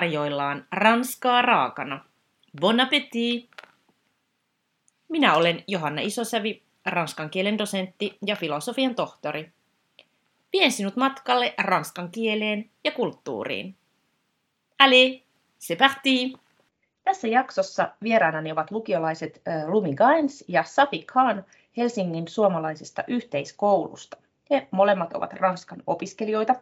tarjoillaan 0.00 0.66
ranskaa 0.72 1.42
raakana. 1.42 2.04
Bon 2.60 2.80
appétit! 2.80 3.50
Minä 5.08 5.34
olen 5.34 5.64
Johanna 5.66 6.00
Isosävi, 6.02 6.62
ranskan 6.86 7.30
kielen 7.30 7.58
dosentti 7.58 8.18
ja 8.26 8.36
filosofian 8.36 8.94
tohtori. 8.94 9.52
Vien 10.52 10.72
sinut 10.72 10.96
matkalle 10.96 11.54
ranskan 11.58 12.10
kieleen 12.10 12.70
ja 12.84 12.92
kulttuuriin. 12.92 13.76
Allez, 14.78 15.20
c'est 15.58 15.78
parti! 15.78 16.32
Tässä 17.04 17.28
jaksossa 17.28 17.90
vieraanani 18.02 18.52
ovat 18.52 18.70
lukiolaiset 18.70 19.42
Lumi 19.66 19.94
Gaines 19.94 20.44
ja 20.48 20.64
Safi 20.64 21.02
Khan 21.02 21.44
Helsingin 21.76 22.28
suomalaisesta 22.28 23.04
yhteiskoulusta. 23.06 24.16
He 24.50 24.68
molemmat 24.70 25.12
ovat 25.12 25.32
Ranskan 25.32 25.82
opiskelijoita. 25.86 26.54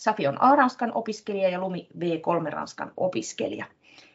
Safi 0.00 0.26
on 0.26 0.42
A-Ranskan 0.42 0.92
opiskelija 0.94 1.48
ja 1.48 1.60
Lumi 1.60 1.88
B3-Ranskan 1.98 2.92
opiskelija. 2.96 3.64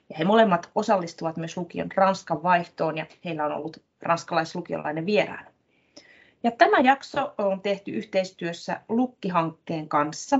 Ja 0.09 0.15
he 0.19 0.23
molemmat 0.23 0.69
osallistuvat 0.75 1.37
myös 1.37 1.57
lukion 1.57 1.89
Ranskan 1.95 2.43
vaihtoon 2.43 2.97
ja 2.97 3.05
heillä 3.25 3.45
on 3.45 3.51
ollut 3.51 3.83
ranskalaislukiolainen 4.01 5.05
vieraana. 5.05 5.51
Ja 6.43 6.51
tämä 6.51 6.79
jakso 6.79 7.33
on 7.37 7.61
tehty 7.61 7.91
yhteistyössä 7.91 8.81
Lukki-hankkeen 8.89 9.87
kanssa. 9.87 10.39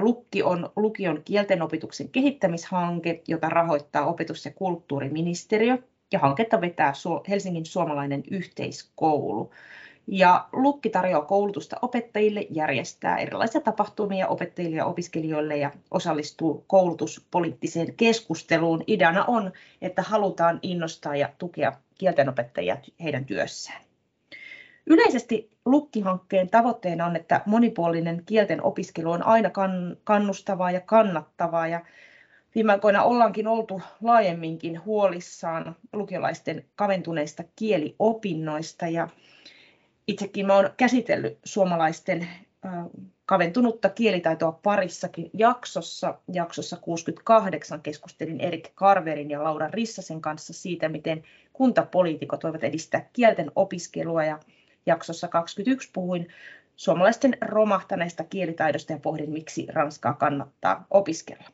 Lukki 0.00 0.42
on 0.42 0.70
lukion 0.76 1.22
kieltenopituksen 1.24 2.08
kehittämishanke, 2.08 3.22
jota 3.28 3.48
rahoittaa 3.48 4.06
opetus- 4.06 4.44
ja 4.44 4.50
kulttuuriministeriö. 4.50 5.78
Ja 6.12 6.18
hanketta 6.18 6.60
vetää 6.60 6.92
Helsingin 7.28 7.66
suomalainen 7.66 8.22
yhteiskoulu. 8.30 9.50
Ja 10.06 10.48
Lukki 10.52 10.90
tarjoaa 10.90 11.24
koulutusta 11.24 11.76
opettajille, 11.82 12.46
järjestää 12.50 13.18
erilaisia 13.18 13.60
tapahtumia 13.60 14.28
opettajille 14.28 14.76
ja 14.76 14.86
opiskelijoille 14.86 15.56
ja 15.56 15.70
osallistuu 15.90 16.64
koulutuspoliittiseen 16.66 17.94
keskusteluun. 17.96 18.84
Ideana 18.86 19.24
on, 19.24 19.52
että 19.82 20.02
halutaan 20.02 20.58
innostaa 20.62 21.16
ja 21.16 21.28
tukea 21.38 21.72
kieltenopettajia 21.98 22.76
heidän 23.02 23.24
työssään. 23.24 23.82
Yleisesti 24.86 25.50
Lukki-hankkeen 25.64 26.50
tavoitteena 26.50 27.06
on, 27.06 27.16
että 27.16 27.40
monipuolinen 27.46 28.22
kielten 28.26 28.62
opiskelu 28.62 29.10
on 29.10 29.22
aina 29.22 29.50
kannustavaa 30.04 30.70
ja 30.70 30.80
kannattavaa. 30.80 31.68
Ja 31.68 31.80
viime 32.54 32.72
aikoina 32.72 33.02
ollaankin 33.02 33.46
oltu 33.46 33.82
laajemminkin 34.02 34.84
huolissaan 34.84 35.76
lukiolaisten 35.92 36.64
kaventuneista 36.76 37.44
kieliopinnoista. 37.56 38.88
Ja 38.88 39.08
itsekin 40.08 40.50
olen 40.50 40.70
käsitellyt 40.76 41.38
suomalaisten 41.44 42.28
kaventunutta 43.26 43.88
kielitaitoa 43.88 44.52
parissakin 44.52 45.30
jaksossa. 45.32 46.18
Jaksossa 46.32 46.76
68 46.76 47.82
keskustelin 47.82 48.40
Erik 48.40 48.72
Karverin 48.74 49.30
ja 49.30 49.44
Laura 49.44 49.68
Rissasen 49.68 50.20
kanssa 50.20 50.52
siitä, 50.52 50.88
miten 50.88 51.22
kuntapoliitikot 51.52 52.44
voivat 52.44 52.64
edistää 52.64 53.08
kielten 53.12 53.52
opiskelua. 53.56 54.24
Ja 54.24 54.38
jaksossa 54.86 55.28
21 55.28 55.90
puhuin 55.92 56.28
suomalaisten 56.76 57.36
romahtaneesta 57.40 58.24
kielitaidosta 58.24 58.92
ja 58.92 58.98
pohdin, 58.98 59.30
miksi 59.30 59.66
ranskaa 59.72 60.14
kannattaa 60.14 60.86
opiskella. 60.90 61.44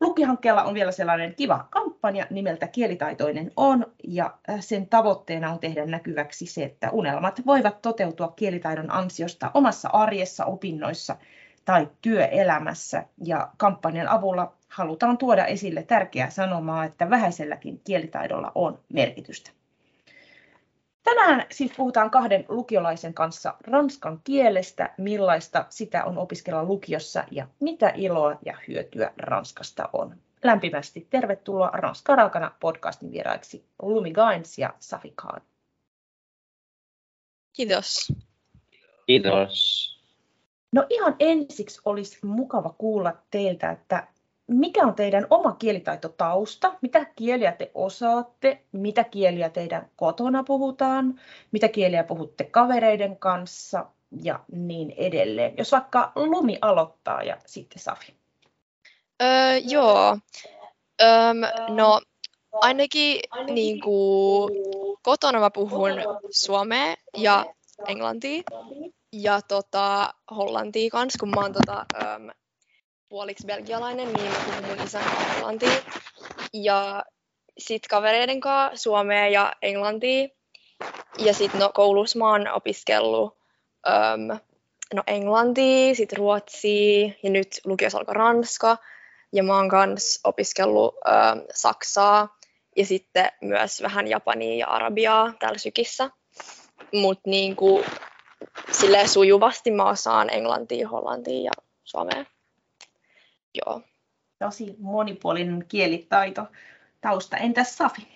Lukihankkeella 0.00 0.62
on 0.62 0.74
vielä 0.74 0.92
sellainen 0.92 1.34
kiva 1.34 1.68
kampanja 1.70 2.26
nimeltä 2.30 2.66
Kielitaitoinen 2.66 3.52
on, 3.56 3.86
ja 4.04 4.34
sen 4.60 4.86
tavoitteena 4.88 5.52
on 5.52 5.58
tehdä 5.58 5.86
näkyväksi 5.86 6.46
se, 6.46 6.64
että 6.64 6.90
unelmat 6.90 7.46
voivat 7.46 7.82
toteutua 7.82 8.32
kielitaidon 8.36 8.90
ansiosta 8.90 9.50
omassa 9.54 9.88
arjessa, 9.92 10.44
opinnoissa 10.44 11.16
tai 11.64 11.88
työelämässä. 12.02 13.04
Ja 13.24 13.50
kampanjan 13.56 14.08
avulla 14.08 14.52
halutaan 14.68 15.18
tuoda 15.18 15.46
esille 15.46 15.82
tärkeää 15.82 16.30
sanomaa, 16.30 16.84
että 16.84 17.10
vähäiselläkin 17.10 17.80
kielitaidolla 17.84 18.52
on 18.54 18.78
merkitystä. 18.92 19.50
Tänään 21.06 21.46
siis 21.50 21.72
puhutaan 21.76 22.10
kahden 22.10 22.44
lukiolaisen 22.48 23.14
kanssa 23.14 23.54
ranskan 23.60 24.20
kielestä, 24.24 24.94
millaista 24.98 25.66
sitä 25.68 26.04
on 26.04 26.18
opiskella 26.18 26.64
lukiossa 26.64 27.24
ja 27.30 27.46
mitä 27.60 27.92
iloa 27.96 28.38
ja 28.44 28.56
hyötyä 28.68 29.12
Ranskasta 29.16 29.88
on. 29.92 30.16
Lämpimästi 30.44 31.06
tervetuloa 31.10 31.70
Ranska 31.72 32.16
raakana 32.16 32.52
podcastin 32.60 33.12
vieraiksi 33.12 33.64
Lumi 33.82 34.12
Gaines 34.12 34.58
ja 34.58 34.74
Safi 34.78 35.12
Khan. 35.16 35.40
Kiitos. 37.52 38.12
Kiitos. 39.06 39.86
No 40.72 40.86
ihan 40.90 41.16
ensiksi 41.18 41.80
olisi 41.84 42.18
mukava 42.22 42.74
kuulla 42.78 43.12
teiltä, 43.30 43.70
että 43.70 44.06
mikä 44.46 44.82
on 44.82 44.94
teidän 44.94 45.26
oma 45.30 45.52
kielitaitotausta, 45.52 46.74
mitä 46.82 47.04
kieliä 47.04 47.52
te 47.52 47.70
osaatte, 47.74 48.62
mitä 48.72 49.04
kieliä 49.04 49.50
teidän 49.50 49.90
kotona 49.96 50.42
puhutaan, 50.42 51.20
mitä 51.52 51.68
kieliä 51.68 52.04
puhutte 52.04 52.44
kavereiden 52.44 53.16
kanssa? 53.16 53.86
Ja 54.22 54.40
niin 54.52 54.94
edelleen. 54.96 55.54
Jos 55.58 55.72
vaikka 55.72 56.12
Lumi 56.14 56.58
aloittaa 56.60 57.22
ja 57.22 57.36
sitten 57.46 57.82
Safi. 57.82 58.14
Öö, 59.22 59.56
joo, 59.56 60.18
Öm, 61.02 61.74
no 61.74 62.00
ainakin 62.52 63.20
niin 63.50 63.80
kuin, 63.80 64.52
kotona 65.02 65.40
mä 65.40 65.50
puhun 65.50 65.92
suomea 66.30 66.94
ja 67.16 67.46
englantia 67.86 68.42
ja 69.12 69.42
tota, 69.42 70.14
hollantia 70.36 70.90
kanssa, 70.90 71.18
kun 71.20 71.30
mä 71.30 71.40
oon 71.40 71.52
tota, 71.52 71.86
öm, 72.02 72.30
puoliksi 73.08 73.46
belgialainen, 73.46 74.12
niin 74.12 74.30
mä 74.30 74.36
puhun 74.46 74.76
mun 74.76 74.86
isän 74.86 75.04
englantia. 75.34 75.82
Ja 76.52 77.04
sit 77.58 77.88
kavereiden 77.88 78.40
kanssa 78.40 78.82
suomea 78.82 79.28
ja 79.28 79.52
englantia. 79.62 80.28
Ja 81.18 81.34
sit 81.34 81.54
no, 81.54 81.70
koulussa 81.74 82.18
mä 82.18 82.30
oon 82.30 82.48
opiskellut 82.48 83.38
um, 83.86 84.38
no, 84.94 85.02
englantia, 85.06 85.94
sit 85.94 86.12
ruotsia 86.12 87.12
ja 87.22 87.30
nyt 87.30 87.60
lukiossa 87.64 87.98
alkoi 87.98 88.14
ranska. 88.14 88.76
Ja 89.32 89.42
mä 89.42 89.56
oon 89.56 89.68
kans 89.68 90.20
opiskellut 90.24 90.94
um, 90.94 91.42
saksaa 91.54 92.38
ja 92.76 92.86
sitten 92.86 93.28
myös 93.40 93.82
vähän 93.82 94.08
japania 94.08 94.56
ja 94.56 94.66
arabiaa 94.66 95.32
täällä 95.38 95.58
sykissä. 95.58 96.10
Mut 96.92 97.20
niinku, 97.26 97.84
silleen 98.72 99.08
sujuvasti 99.08 99.70
mä 99.70 99.88
osaan 99.88 100.30
englantia, 100.30 100.88
hollantia 100.88 101.44
ja 101.44 101.50
suomea 101.84 102.24
joo. 103.66 103.80
Tosi 104.38 104.74
monipuolinen 104.78 105.64
kielitaito 105.68 106.46
tausta. 107.00 107.36
Entäs 107.36 107.78
Safi? 107.78 108.06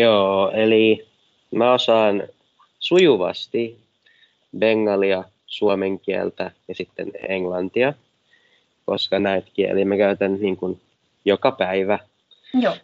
Joo, 0.00 0.50
eli 0.50 1.08
mä 1.54 1.72
osaan 1.72 2.22
sujuvasti 2.78 3.78
bengalia, 4.58 5.24
suomen 5.46 6.00
kieltä 6.00 6.50
ja 6.68 6.74
sitten 6.74 7.12
englantia, 7.28 7.94
koska 8.86 9.18
näitä 9.18 9.48
kieliä 9.54 9.84
mä 9.84 9.96
käytän 9.96 10.34
niin 10.40 10.56
kuin 10.56 10.80
joka 11.24 11.52
päivä 11.52 11.98
Joo. 12.54 12.76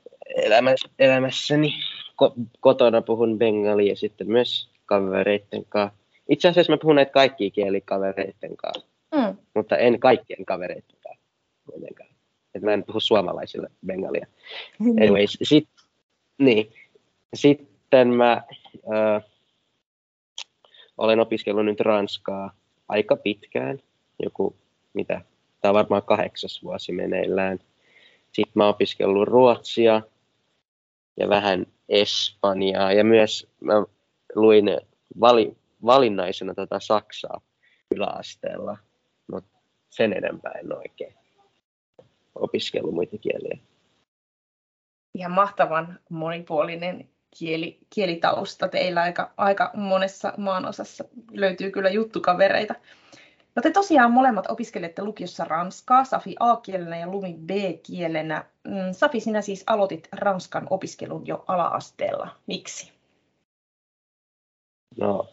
elämässäni. 0.98 1.74
Ko- 2.22 2.34
kotona 2.60 3.02
puhun 3.02 3.38
bengalia 3.38 3.92
ja 3.92 3.96
sitten 3.96 4.30
myös 4.30 4.68
kavereitten 4.86 5.64
kanssa. 5.68 5.98
Itse 6.28 6.48
asiassa 6.48 6.72
mä 6.72 6.76
puhun 6.76 6.96
näitä 6.96 7.12
kaikkia 7.12 7.50
kieliä 7.50 7.80
kavereitten 7.84 8.56
kanssa. 8.56 8.86
Mm. 9.14 9.36
Mutta 9.54 9.76
en 9.76 10.00
kaikkien 10.00 10.44
kavereiden 10.44 10.96
kanssa 11.02 11.24
kuitenkaan. 11.70 12.10
Että 12.54 12.66
mä 12.66 12.72
en 12.72 12.84
puhu 12.84 13.00
suomalaisille 13.00 13.70
bengalia. 13.86 14.26
Mm. 14.78 15.02
Anyways, 15.02 15.38
sit, 15.42 15.68
niin. 16.38 16.72
Sitten 17.34 18.08
mä 18.08 18.42
ö, 18.74 19.20
olen 20.98 21.20
opiskellut 21.20 21.64
nyt 21.64 21.80
ranskaa 21.80 22.54
aika 22.88 23.16
pitkään. 23.16 23.78
Joku, 24.22 24.56
mitä, 24.92 25.20
tämä 25.60 25.70
on 25.70 25.74
varmaan 25.74 26.02
kahdeksas 26.02 26.62
vuosi 26.62 26.92
meneillään. 26.92 27.58
Sitten 28.32 28.52
mä 28.54 28.64
oon 28.64 28.74
opiskellut 28.74 29.28
ruotsia 29.28 30.02
ja 31.16 31.28
vähän 31.28 31.66
espanjaa 31.88 32.92
ja 32.92 33.04
myös 33.04 33.48
mä 33.60 33.74
luin 34.34 34.80
vali, 35.20 35.56
valinnaisena 35.84 36.54
tätä 36.54 36.80
saksaa 36.80 37.40
yläasteella 37.90 38.78
mutta 39.30 39.58
sen 39.90 40.12
enempää 40.12 40.52
en 40.52 40.76
oikein 40.76 41.14
opiskellut 42.34 42.94
muita 42.94 43.18
kieliä. 43.18 43.58
Ihan 45.14 45.32
mahtavan 45.32 45.98
monipuolinen 46.10 47.08
kieli, 47.38 47.78
kielitausta 47.94 48.68
teillä 48.68 49.02
aika, 49.02 49.30
aika 49.36 49.70
monessa 49.74 50.32
maanosassa 50.36 51.04
löytyy 51.32 51.70
kyllä 51.70 51.90
juttukavereita. 51.90 52.74
No 53.56 53.62
te 53.62 53.70
tosiaan 53.70 54.12
molemmat 54.12 54.50
opiskelette 54.50 55.04
lukiossa 55.04 55.44
ranskaa, 55.44 56.04
Safi 56.04 56.36
A-kielenä 56.40 56.98
ja 56.98 57.06
Lumi 57.06 57.34
B-kielenä. 57.46 58.44
Mm, 58.64 58.92
Safi, 58.92 59.20
sinä 59.20 59.42
siis 59.42 59.64
aloitit 59.66 60.08
ranskan 60.12 60.66
opiskelun 60.70 61.26
jo 61.26 61.44
ala-asteella. 61.48 62.28
Miksi? 62.46 62.92
No, 64.98 65.28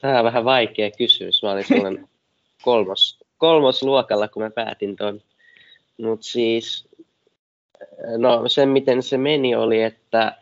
tämä 0.00 0.18
on 0.18 0.24
vähän 0.24 0.44
vaikea 0.44 0.90
kysymys. 0.90 1.42
Mä 1.42 1.50
olin 1.50 2.08
kolmos, 2.64 3.20
kolmosluokalla, 3.40 4.28
kun 4.28 4.42
mä 4.42 4.50
päätin 4.50 4.96
tuon 4.96 5.20
Mutta 6.02 6.26
siis, 6.26 6.88
no 8.16 8.48
se 8.48 8.66
miten 8.66 9.02
se 9.02 9.18
meni 9.18 9.54
oli, 9.54 9.82
että 9.82 10.36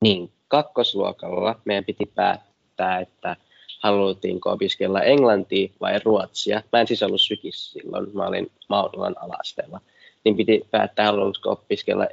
niin, 0.00 0.32
kakkosluokalla 0.48 1.60
meidän 1.64 1.84
piti 1.84 2.06
päättää, 2.14 3.00
että 3.00 3.36
haluttiinko 3.82 4.50
opiskella 4.50 5.02
englantia 5.02 5.68
vai 5.80 6.00
ruotsia. 6.04 6.62
Mä 6.72 6.80
en 6.80 6.86
siis 6.86 7.02
ollut 7.02 7.20
sykis 7.20 7.72
silloin, 7.72 8.10
mä 8.12 8.26
olin 8.26 8.50
Maudolan 8.68 9.14
alasteella. 9.20 9.80
Niin 10.24 10.36
piti 10.36 10.66
päättää, 10.70 11.06
haluatko 11.06 11.50
opiskella 11.50 12.06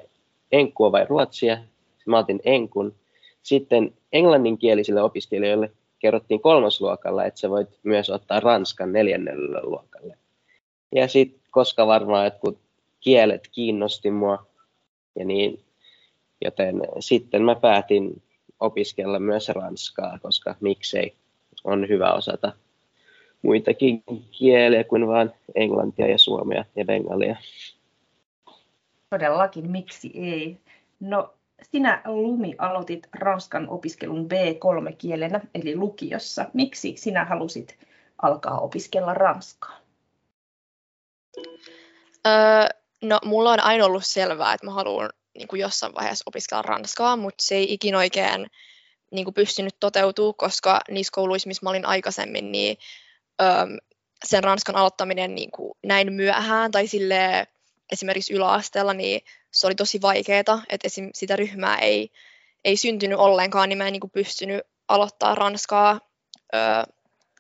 enkkua 0.52 0.92
vai 0.92 1.06
ruotsia. 1.06 1.58
Mä 2.06 2.18
otin 2.18 2.40
enkun. 2.44 2.96
Sitten 3.44 3.94
englanninkielisille 4.14 5.02
opiskelijoille 5.02 5.72
kerrottiin 6.04 6.42
kolmosluokalla, 6.42 7.26
että 7.26 7.40
sä 7.40 7.50
voit 7.50 7.70
myös 7.84 8.10
ottaa 8.10 8.40
ranskan 8.40 8.92
neljännellä 8.92 9.60
luokalle. 9.64 10.18
Ja 10.96 11.08
sitten, 11.08 11.42
koska 11.52 11.88
varmaan 11.88 12.26
jotkut 12.26 12.60
kielet 13.00 13.48
kiinnosti 13.52 14.12
mua, 14.12 14.46
ja 15.20 15.26
niin, 15.26 15.64
joten 16.46 16.82
sitten 17.00 17.44
mä 17.44 17.56
päätin 17.56 18.22
opiskella 18.60 19.20
myös 19.20 19.50
ranskaa, 19.50 20.20
koska 20.22 20.56
miksei 20.60 21.14
on 21.64 21.88
hyvä 21.90 22.14
osata 22.14 22.52
muitakin 23.42 24.04
kieliä 24.32 24.84
kuin 24.84 25.08
vain 25.08 25.32
englantia 25.56 26.08
ja 26.08 26.18
suomea 26.18 26.66
ja 26.76 26.86
bengalia. 26.86 27.36
Todellakin, 29.10 29.72
miksi 29.72 30.12
ei? 30.16 30.58
No, 31.00 31.34
sinä 31.72 32.02
Lumi 32.06 32.56
aloitit 32.58 33.08
ranskan 33.14 33.70
opiskelun 33.70 34.28
B3-kielenä, 34.34 35.42
eli 35.56 35.76
lukiossa. 35.76 36.46
Miksi 36.54 36.94
sinä 36.98 37.26
halusit 37.26 37.78
alkaa 38.22 38.60
opiskella 38.60 39.14
ranskaa? 39.14 39.80
Öö, 42.28 42.68
no, 43.02 43.20
mulla 43.26 43.52
on 43.52 43.60
aina 43.60 43.86
ollut 43.86 44.06
selvää, 44.06 44.54
että 44.54 44.66
mä 44.66 44.72
haluan 44.72 45.10
niin 45.38 45.48
kuin 45.48 45.60
jossain 45.60 45.96
vaiheessa 45.96 46.24
opiskella 46.28 46.62
ranskaa, 46.62 47.16
mutta 47.16 47.44
se 47.44 47.56
ei 47.56 47.74
ikin 47.74 47.96
oikein 47.96 48.48
niin 49.12 49.26
kuin 49.26 49.34
pystynyt 49.34 49.76
toteutumaan, 49.80 50.36
koska 50.38 50.82
niissä 50.90 51.12
kouluissa, 51.14 51.48
missä 51.48 51.66
mä 51.66 51.70
olin 51.70 51.86
aikaisemmin, 51.86 52.52
niin 52.52 52.78
öö, 53.42 53.48
sen 54.26 54.44
ranskan 54.44 54.76
aloittaminen 54.76 55.36
niin 55.36 55.52
kuin 55.52 55.78
näin 55.84 56.14
myöhään 56.14 56.72
tai 56.72 56.88
sille 56.88 57.48
esimerkiksi 57.92 58.34
yläasteella, 58.34 58.94
niin 58.94 59.22
se 59.54 59.68
oli 59.68 59.76
tosi 59.76 60.02
vaikeaa, 60.02 60.64
että 60.70 60.88
esim. 60.88 61.10
sitä 61.14 61.36
ryhmää 61.36 61.78
ei, 61.78 62.10
ei 62.64 62.78
syntynyt 62.78 63.20
ollenkaan, 63.20 63.70
niin 63.70 63.78
mä 63.78 63.88
en 63.88 63.94
niin 63.94 64.02
kuin 64.02 64.12
pystynyt 64.12 64.62
aloittaa 64.88 65.36
ranskaa 65.36 66.00
öö, 66.56 66.84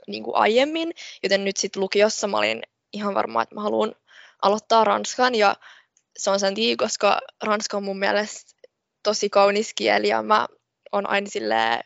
niin 0.08 0.24
kuin 0.24 0.36
aiemmin, 0.36 0.94
joten 1.24 1.46
nyt 1.46 1.58
sitten 1.58 1.82
lukiossa 1.82 2.28
mä 2.28 2.38
olin 2.38 2.62
ihan 2.94 3.16
varma, 3.16 3.42
että 3.42 3.56
mä 3.56 3.62
haluan 3.62 3.96
aloittaa 4.42 4.84
ranskan. 4.84 5.36
Ja 5.36 5.56
se 6.18 6.30
on 6.30 6.40
sen 6.40 6.56
tii, 6.56 6.76
koska 6.76 7.20
ranska 7.44 7.78
on 7.78 7.84
mun 7.84 8.00
mielestä 8.00 8.52
tosi 9.04 9.30
kaunis 9.30 9.74
kieli 9.74 10.08
ja 10.08 10.22
mä 10.22 10.48
oon 10.92 11.10
aina 11.10 11.30
silleen 11.30 11.84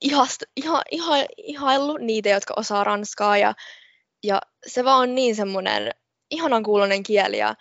ihast, 0.00 0.42
iha, 0.56 0.82
iha, 0.90 1.16
ihaillut 1.36 2.00
niitä, 2.00 2.28
jotka 2.28 2.54
osaa 2.56 2.84
ranskaa. 2.84 3.38
Ja, 3.38 3.54
ja 4.22 4.40
se 4.66 4.84
vaan 4.84 5.00
on 5.00 5.14
niin 5.14 5.36
semmoinen 5.36 5.90
ihanan 6.30 6.62
kuulonen 6.62 7.02
kieli 7.02 7.38
ja, 7.38 7.54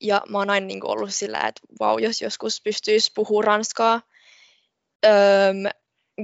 ja 0.00 0.22
mä 0.28 0.38
oon 0.38 0.50
aina 0.50 0.66
niin 0.66 0.86
ollut 0.86 1.14
sillä, 1.14 1.38
että 1.38 1.60
vau, 1.80 1.98
jos 1.98 2.22
joskus 2.22 2.60
pystyisi 2.62 3.12
puhua 3.14 3.42
ranskaa 3.42 4.00
Öm, 5.06 5.70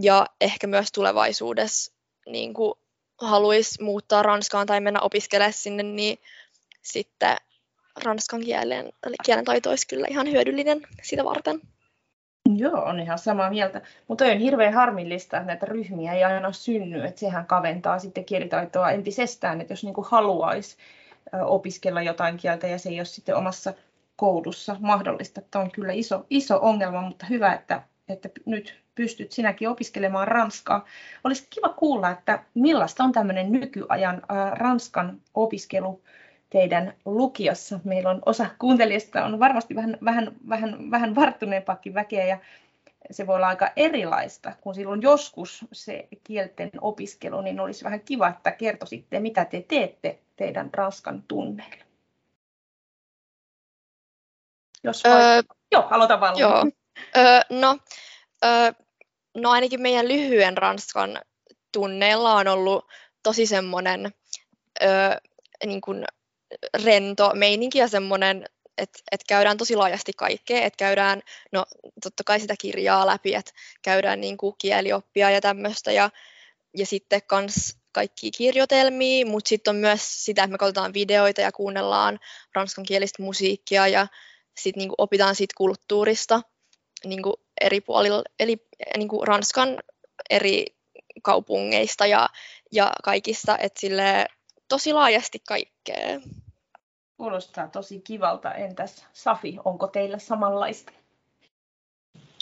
ja 0.02 0.26
ehkä 0.40 0.66
myös 0.66 0.92
tulevaisuudessa 0.92 1.92
niin 2.26 2.54
haluaisi 3.20 3.82
muuttaa 3.82 4.22
Ranskaan 4.22 4.66
tai 4.66 4.80
mennä 4.80 5.00
opiskelemaan 5.00 5.52
sinne, 5.52 5.82
niin 5.82 6.18
sitten 6.82 7.36
ranskan 8.04 8.40
kielen, 8.40 8.92
kielen 9.24 9.44
taito 9.44 9.70
olisi 9.70 9.86
kyllä 9.86 10.06
ihan 10.10 10.30
hyödyllinen 10.30 10.80
sitä 11.02 11.24
varten. 11.24 11.60
Joo, 12.56 12.84
on 12.84 13.00
ihan 13.00 13.18
samaa 13.18 13.50
mieltä. 13.50 13.80
Mutta 14.08 14.24
on 14.24 14.38
hirveän 14.38 14.74
harmillista, 14.74 15.36
että 15.36 15.46
näitä 15.46 15.66
ryhmiä 15.66 16.12
ei 16.12 16.24
aina 16.24 16.52
synny, 16.52 17.04
että 17.04 17.20
sehän 17.20 17.46
kaventaa 17.46 17.98
sitten 17.98 18.24
kielitaitoa 18.24 18.90
entisestään, 18.90 19.60
että 19.60 19.72
jos 19.72 19.84
niin 19.84 19.94
kuin 19.94 20.06
haluaisi 20.10 20.76
opiskella 21.32 22.02
jotain 22.02 22.36
kieltä 22.36 22.66
ja 22.66 22.78
se 22.78 22.88
ei 22.88 23.00
ole 23.00 23.04
sitten 23.04 23.36
omassa 23.36 23.74
koulussa 24.16 24.76
mahdollista. 24.80 25.40
Tämä 25.50 25.64
on 25.64 25.70
kyllä 25.70 25.92
iso, 25.92 26.26
iso 26.30 26.58
ongelma, 26.62 27.02
mutta 27.02 27.26
hyvä, 27.26 27.52
että, 27.52 27.82
että 28.08 28.28
nyt 28.46 28.84
pystyt 28.94 29.32
sinäkin 29.32 29.68
opiskelemaan 29.68 30.28
ranskaa. 30.28 30.84
Olisi 31.24 31.46
kiva 31.50 31.68
kuulla, 31.68 32.10
että 32.10 32.44
millaista 32.54 33.04
on 33.04 33.12
tämmöinen 33.12 33.52
nykyajan 33.52 34.22
ranskan 34.52 35.20
opiskelu 35.34 36.02
teidän 36.50 36.94
lukiossa. 37.04 37.80
Meillä 37.84 38.10
on 38.10 38.22
osa 38.26 38.46
kuuntelijista 38.58 39.24
on 39.24 39.40
varmasti 39.40 39.74
vähän, 39.74 39.98
vähän, 40.04 40.32
vähän, 40.48 40.90
vähän 40.90 41.14
varttuneempaakin 41.14 41.94
väkeä 41.94 42.24
ja 42.24 42.38
se 43.10 43.26
voi 43.26 43.36
olla 43.36 43.48
aika 43.48 43.70
erilaista, 43.76 44.52
kun 44.60 44.74
silloin 44.74 45.02
joskus 45.02 45.64
se 45.72 46.08
kielten 46.24 46.70
opiskelu, 46.80 47.40
niin 47.40 47.60
olisi 47.60 47.84
vähän 47.84 48.00
kiva, 48.00 48.28
että 48.28 48.50
kertoisitte, 48.50 49.20
mitä 49.20 49.44
te 49.44 49.64
teette 49.68 50.18
teidän 50.36 50.70
Ranskan 50.74 51.22
tunneilla. 51.28 51.84
Jos 54.84 55.02
öö, 55.06 55.42
joo, 55.72 55.86
aloita 55.90 56.20
vaan. 56.20 56.38
Joo. 56.38 56.64
Öö, 57.16 57.40
no, 57.50 57.78
öö, 58.44 58.72
no 59.34 59.50
ainakin 59.50 59.82
meidän 59.82 60.08
lyhyen 60.08 60.56
Ranskan 60.56 61.20
tunneilla 61.72 62.34
on 62.34 62.48
ollut 62.48 62.88
tosi 63.22 63.46
semmoinen 63.46 64.14
öö, 64.82 65.16
niin 65.66 65.80
kuin 65.80 66.04
rento 66.84 67.32
meininki 67.34 67.78
ja 67.78 67.88
semmoinen, 67.88 68.44
että 68.78 68.98
et 69.12 69.24
käydään 69.28 69.56
tosi 69.56 69.76
laajasti 69.76 70.12
kaikkea, 70.12 70.62
että 70.62 70.76
käydään, 70.76 71.22
no 71.52 71.64
totta 72.02 72.24
kai 72.24 72.40
sitä 72.40 72.54
kirjaa 72.60 73.06
läpi, 73.06 73.34
että 73.34 73.52
käydään 73.82 74.20
niin 74.20 74.36
kuin 74.36 74.54
kielioppia 74.58 75.30
ja 75.30 75.40
tämmöistä 75.40 75.92
ja, 75.92 76.10
ja 76.76 76.86
sitten 76.86 77.20
kans 77.26 77.76
kaikki 77.92 78.30
kirjoitelmia, 78.30 79.26
mutta 79.26 79.48
sitten 79.48 79.70
on 79.70 79.76
myös 79.76 80.24
sitä, 80.24 80.42
että 80.42 80.52
me 80.52 80.58
katsotaan 80.58 80.94
videoita 80.94 81.40
ja 81.40 81.52
kuunnellaan 81.52 82.20
ranskankielistä 82.54 83.22
musiikkia 83.22 83.88
ja 83.88 84.06
sitten 84.58 84.80
niinku 84.80 84.94
opitaan 84.98 85.34
siitä 85.34 85.54
kulttuurista 85.56 86.42
niinku 87.04 87.34
eri 87.60 87.80
puolilla, 87.80 88.22
eli 88.40 88.66
niinku 88.96 89.24
Ranskan 89.24 89.78
eri 90.30 90.64
kaupungeista 91.22 92.06
ja, 92.06 92.28
ja 92.72 92.92
kaikista, 93.04 93.58
että 93.58 93.80
sille 93.80 94.26
tosi 94.68 94.92
laajasti 94.92 95.38
kaikkea. 95.48 96.20
Kuulostaa 97.16 97.68
tosi 97.68 98.00
kivalta. 98.00 98.54
Entäs 98.54 99.06
Safi, 99.12 99.56
onko 99.64 99.86
teillä 99.86 100.18
samanlaista? 100.18 100.92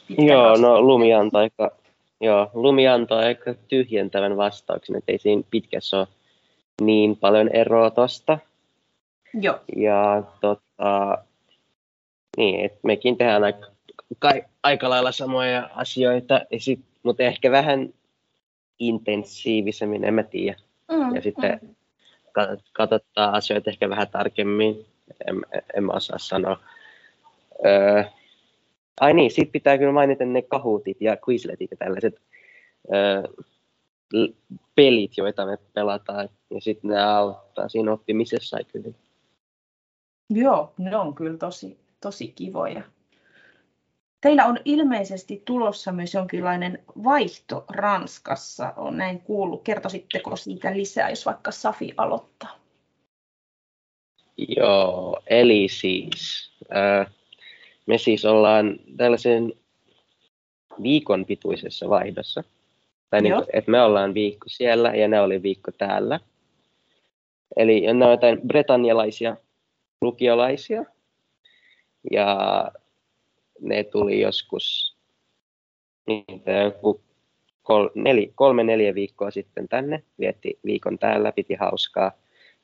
Pitkä 0.08 0.24
Joo, 0.24 0.56
no 0.56 0.82
Lumi 0.82 1.14
antoi 1.14 1.42
aika, 1.42 1.76
joo, 2.20 2.50
Lumi 2.54 2.88
antoi 2.88 3.24
aika 3.24 3.54
tyhjentävän 3.68 4.36
vastauksen, 4.36 4.96
että 4.96 5.12
ei 5.12 5.18
siinä 5.18 5.42
pitkässä 5.50 5.98
ole 5.98 6.08
niin 6.80 7.16
paljon 7.16 7.48
eroa 7.48 7.90
tosta. 7.90 8.38
Joo. 9.34 9.60
Ja 9.76 10.22
tota, 10.40 11.18
niin, 12.36 12.64
että 12.64 12.78
mekin 12.82 13.18
tehdään 13.18 13.44
aika, 13.44 13.66
kai, 14.18 14.44
aika 14.62 14.90
lailla 14.90 15.12
samoja 15.12 15.70
asioita, 15.74 16.40
sit, 16.58 16.80
mutta 17.02 17.22
ehkä 17.22 17.50
vähän 17.50 17.94
intensiivisemmin, 18.78 20.04
en 20.04 20.14
mä 20.14 20.22
tiedä. 20.22 20.56
Mm, 20.90 21.14
ja 21.14 21.22
sitten 21.22 21.58
mm 21.62 21.74
katsotaan 22.72 23.34
asioita 23.34 23.70
ehkä 23.70 23.88
vähän 23.88 24.08
tarkemmin. 24.08 24.86
En, 25.26 25.36
en 25.76 25.94
osaa 25.94 26.18
sanoa. 26.18 26.60
Öö, 27.66 28.04
ai 29.00 29.14
niin, 29.14 29.30
sit 29.30 29.52
pitää 29.52 29.78
kyllä 29.78 29.92
mainita 29.92 30.24
ne 30.24 30.42
kahutit 30.42 30.96
ja 31.00 31.16
quizletit 31.28 31.70
ja 31.70 31.76
tällaiset 31.76 32.20
öö, 32.94 33.22
pelit, 34.74 35.16
joita 35.16 35.46
me 35.46 35.58
pelataan. 35.72 36.28
Ja 36.50 36.60
sitten 36.60 36.90
ne 36.90 37.02
auttaa 37.02 37.68
siinä 37.68 37.92
oppimisessa 37.92 38.58
kyllä. 38.72 38.88
Joo, 40.30 40.72
ne 40.78 40.96
on 40.96 41.14
kyllä 41.14 41.38
tosi, 41.38 41.78
tosi 42.00 42.28
kivoja. 42.28 42.82
Teillä 44.22 44.46
on 44.46 44.58
ilmeisesti 44.64 45.42
tulossa 45.44 45.92
myös 45.92 46.14
jonkinlainen 46.14 46.84
vaihto 47.04 47.64
Ranskassa, 47.68 48.72
on 48.76 48.96
näin 48.96 49.20
kuullut. 49.20 49.62
Kertoisitteko 49.62 50.36
siitä 50.36 50.76
lisää, 50.76 51.10
jos 51.10 51.26
vaikka 51.26 51.50
Safi 51.50 51.94
aloittaa? 51.96 52.58
Joo, 54.36 55.20
eli 55.26 55.68
siis 55.68 56.50
äh, 56.76 57.14
me 57.86 57.98
siis 57.98 58.24
ollaan 58.24 58.78
tällaisen 58.96 59.52
viikon 60.82 61.26
pituisessa 61.26 61.88
vaihdossa. 61.88 62.44
Tai 63.10 63.20
niin 63.20 63.34
kuin, 63.34 63.46
että 63.52 63.70
me 63.70 63.82
ollaan 63.82 64.14
viikko 64.14 64.44
siellä 64.48 64.94
ja 64.94 65.08
ne 65.08 65.20
oli 65.20 65.42
viikko 65.42 65.70
täällä. 65.72 66.20
Eli 67.56 67.80
ne 67.80 68.04
on 68.04 68.10
jotain 68.10 68.40
britannialaisia 68.46 69.36
lukiolaisia. 70.00 70.84
Ja 72.10 72.70
ne 73.62 73.84
tuli 73.84 74.20
joskus 74.20 74.96
niitä 76.06 76.52
kol, 77.62 77.88
neli, 77.94 78.32
kolme 78.34 78.64
neljä 78.64 78.94
viikkoa 78.94 79.30
sitten 79.30 79.68
tänne, 79.68 80.02
vietti 80.18 80.58
viikon 80.64 80.98
täällä, 80.98 81.32
piti 81.32 81.54
hauskaa, 81.54 82.12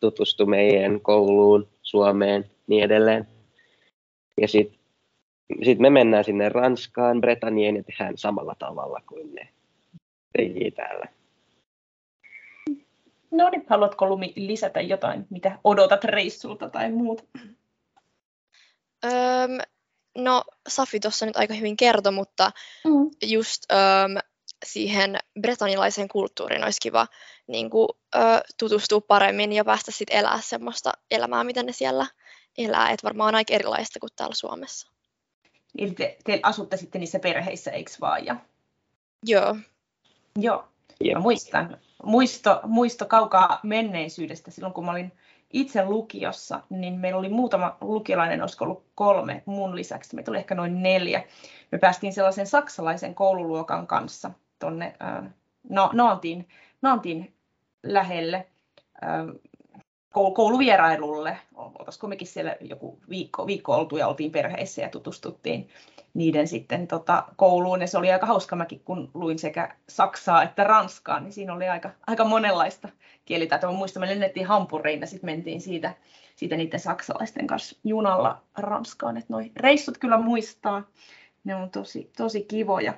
tutustu 0.01 0.47
meidän 0.47 1.01
kouluun, 1.01 1.69
Suomeen, 1.83 2.51
niin 2.67 2.85
edelleen. 2.85 3.27
Ja 4.41 4.49
sitten 4.49 4.79
sit 5.63 5.79
me 5.79 5.91
mennään 5.91 6.25
sinne 6.25 6.49
Ranskaan, 6.49 7.21
Bretannien 7.21 7.77
ja 7.77 7.83
tehdään 7.83 8.19
samalla 8.19 8.55
tavalla 8.59 9.03
kuin 9.09 9.35
ne 9.35 9.49
teki 10.37 10.71
täällä. 10.71 11.07
No 13.31 13.49
niin, 13.51 13.65
haluatko 13.69 14.09
Lumi 14.09 14.33
lisätä 14.37 14.81
jotain, 14.81 15.27
mitä 15.31 15.59
odotat 15.65 16.05
reissulta 16.05 16.71
tai 16.71 16.93
muuta? 16.93 17.23
Öm, 19.05 19.59
no, 20.19 20.45
Safi 20.69 21.01
tuossa 21.01 21.27
nyt 21.27 21.37
aika 21.37 21.55
hyvin 21.55 21.77
kertoi, 21.77 22.13
mutta 22.13 22.51
mm. 22.85 23.11
just 23.23 23.73
öm, 23.73 24.19
siihen 24.67 25.19
bretanilaiseen 25.41 26.09
kulttuuriin 26.09 26.65
olisi 26.65 26.79
kiva 26.83 27.07
niin 27.47 27.71
kuin, 27.71 27.89
ö, 28.15 28.19
tutustua 28.59 29.01
paremmin 29.01 29.53
ja 29.53 29.65
päästä 29.65 29.91
sitten 29.91 30.17
elää 30.17 30.41
semmoista 30.41 30.93
elämää, 31.11 31.45
mitä 31.45 31.63
ne 31.63 31.73
siellä 31.73 32.07
elää. 32.59 32.91
Että 32.91 33.05
varmaan 33.05 33.29
on 33.29 33.35
aika 33.35 33.55
erilaista 33.55 34.01
kuin 34.01 34.11
täällä 34.17 34.35
Suomessa. 34.35 34.91
Eli 35.79 35.91
te, 35.91 36.17
te 36.25 36.41
asutte 36.43 36.77
sitten 36.77 37.01
niissä 37.01 37.19
perheissä, 37.19 37.71
eikö 37.71 37.91
vaan? 38.01 38.27
Ja... 38.27 38.37
Joo. 39.27 39.57
Joo. 40.41 40.69
Mä 41.15 41.21
muistan, 41.21 41.79
muisto, 42.03 42.61
muisto 42.65 43.07
kaukaa 43.07 43.61
menneisyydestä 43.63 44.51
silloin, 44.51 44.75
kun 44.75 44.85
mä 44.85 44.91
olin 44.91 45.13
itse 45.53 45.85
lukiossa, 45.85 46.61
niin 46.71 46.95
meillä 46.95 47.19
oli 47.19 47.29
muutama 47.29 47.77
lukiolainen, 47.81 48.43
olisiko 48.43 48.65
ollut 48.65 48.85
kolme 48.95 49.43
mun 49.47 49.77
lisäksi, 49.77 50.15
meitä 50.15 50.31
oli 50.31 50.39
ehkä 50.39 50.55
noin 50.55 50.83
neljä. 50.83 51.25
Me 51.73 51.79
päästiin 51.79 52.13
sellaisen 52.13 52.47
saksalaisen 52.47 53.15
koululuokan 53.15 53.87
kanssa 53.87 54.31
tuonne 54.59 54.95
äh, 55.03 55.31
no, 55.69 55.91
Naantin, 55.93 56.49
Naantin 56.83 57.35
lähelle 57.83 58.47
äh, 59.05 59.27
kouluvierailulle. 60.35 61.39
Oltaisiko 61.55 62.07
mekin 62.07 62.27
siellä 62.29 62.57
joku 62.61 62.99
viikko, 63.11 63.47
viikko 63.47 63.75
oltu 63.75 63.97
ja 63.97 64.09
oltiin 64.09 64.33
perheissä 64.33 64.83
ja 64.83 64.89
tutustuttiin 64.89 65.69
niiden 66.19 66.49
sitten 66.49 66.87
tota, 66.87 67.25
kouluun. 67.37 67.81
Ja 67.81 67.87
se 67.87 67.99
oli 67.99 68.13
aika 68.13 68.27
hauska 68.27 68.57
mäkin, 68.57 68.81
kun 68.85 69.11
luin 69.15 69.39
sekä 69.39 69.77
Saksaa 69.89 70.43
että 70.43 70.65
Ranskaa, 70.65 71.21
niin 71.21 71.33
siinä 71.33 71.55
oli 71.55 71.69
aika, 71.69 71.91
aika 72.07 72.25
monenlaista 72.25 72.89
kielitaitoa. 73.25 73.73
Muistan, 73.73 74.01
me 74.01 74.09
lennettiin 74.09 74.47
Hampuriin 74.47 75.01
ja 75.01 75.07
sitten 75.07 75.31
mentiin 75.31 75.61
siitä, 75.61 75.95
siitä 76.37 76.57
niiden 76.57 76.81
saksalaisten 76.81 77.47
kanssa 77.47 77.79
junalla 77.85 78.43
Ranskaan. 78.57 79.17
Että 79.17 79.33
noi 79.33 79.51
reissut 79.57 79.99
kyllä 79.99 80.19
muistaa, 80.19 80.83
ne 81.45 81.55
on 81.55 81.71
tosi, 81.71 82.11
tosi 82.17 82.45
kivoja. 82.45 82.95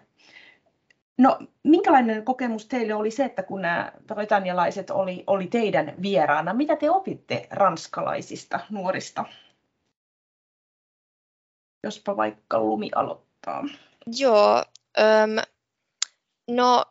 No, 1.18 1.38
minkälainen 1.62 2.24
kokemus 2.24 2.66
teille 2.66 2.94
oli 2.94 3.10
se, 3.10 3.24
että 3.24 3.42
kun 3.42 3.62
nämä 3.62 3.92
britannialaiset 4.14 4.90
oli, 4.90 5.24
oli 5.26 5.46
teidän 5.46 5.94
vieraana, 6.02 6.54
mitä 6.54 6.76
te 6.76 6.90
opitte 6.90 7.48
ranskalaisista 7.50 8.60
nuorista? 8.70 9.24
Jospa 11.84 12.16
vaikka 12.16 12.60
Lumi 12.60 12.90
aloittaa. 12.94 13.64
Joo, 14.06 14.64
äm, 14.98 15.36
no 16.48 16.84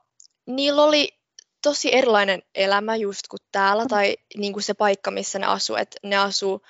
niillä 0.45 0.83
oli 0.83 1.19
tosi 1.61 1.95
erilainen 1.95 2.41
elämä 2.55 2.95
just 2.95 3.27
kuin 3.27 3.39
täällä, 3.51 3.85
tai 3.89 4.17
niin 4.37 4.53
kuin 4.53 4.63
se 4.63 4.73
paikka, 4.73 5.11
missä 5.11 5.39
ne 5.39 5.45
asuu, 5.45 5.75
että 5.75 5.97
ne 6.03 6.17
asuu 6.17 6.61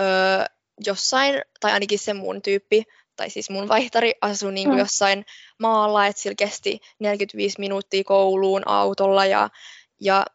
öö, 0.00 0.44
jossain, 0.86 1.42
tai 1.60 1.72
ainakin 1.72 1.98
se 1.98 2.14
mun 2.14 2.42
tyyppi, 2.42 2.84
tai 3.16 3.30
siis 3.30 3.50
mun 3.50 3.68
vaihtari 3.68 4.14
asui 4.20 4.52
niin 4.52 4.68
kuin 4.68 4.76
mm. 4.76 4.78
jossain 4.78 5.24
maalla, 5.58 6.06
että 6.06 6.22
sillä 6.22 6.34
kesti 6.34 6.80
45 6.98 7.60
minuuttia 7.60 8.04
kouluun 8.04 8.68
autolla 8.68 9.26
ja, 9.26 9.50
ja 10.00 10.26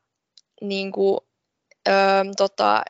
niin 0.62 0.92
kuin, 0.92 1.20
öö, 1.88 2.24
tota, 2.38 2.84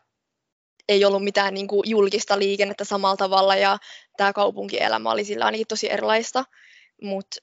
ei 0.89 1.05
ollut 1.05 1.23
mitään 1.23 1.53
niin 1.53 1.67
kuin 1.67 1.89
julkista 1.89 2.39
liikennettä 2.39 2.83
samalla 2.83 3.17
tavalla 3.17 3.55
ja 3.55 3.77
tämä 4.21 4.33
kaupunkielämä 4.33 5.11
oli 5.11 5.23
sillä 5.23 5.45
ainakin 5.45 5.67
tosi 5.67 5.91
erilaista. 5.91 6.45
Mutta 7.01 7.37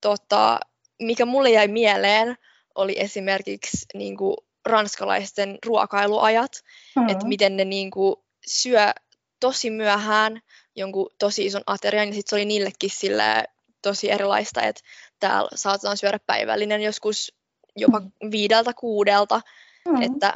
tota, 0.00 0.60
mikä 1.02 1.24
mulle 1.24 1.50
jäi 1.50 1.68
mieleen 1.68 2.36
oli 2.74 2.94
esimerkiksi 3.00 3.86
niin 3.94 4.16
kuin 4.16 4.36
ranskalaisten 4.66 5.58
ruokailuajat, 5.66 6.52
mm-hmm. 6.96 7.08
että 7.08 7.26
miten 7.26 7.56
ne 7.56 7.64
niin 7.64 7.90
kuin, 7.90 8.16
syö 8.46 8.92
tosi 9.40 9.70
myöhään 9.70 10.40
jonkun 10.76 11.10
tosi 11.18 11.46
ison 11.46 11.62
aterian, 11.66 12.08
ja 12.08 12.14
sitten 12.14 12.30
se 12.30 12.36
oli 12.36 12.44
niillekin 12.44 12.90
sille 12.90 13.44
tosi 13.82 14.10
erilaista, 14.10 14.62
että 14.62 14.82
täällä 15.20 15.48
saatetaan 15.54 15.96
syödä 15.96 16.18
päivällinen 16.26 16.82
joskus 16.82 17.34
jopa 17.76 18.00
mm. 18.00 18.30
viideltä 18.30 18.72
kuudelta, 18.74 19.40
mm. 19.88 20.02
että, 20.02 20.34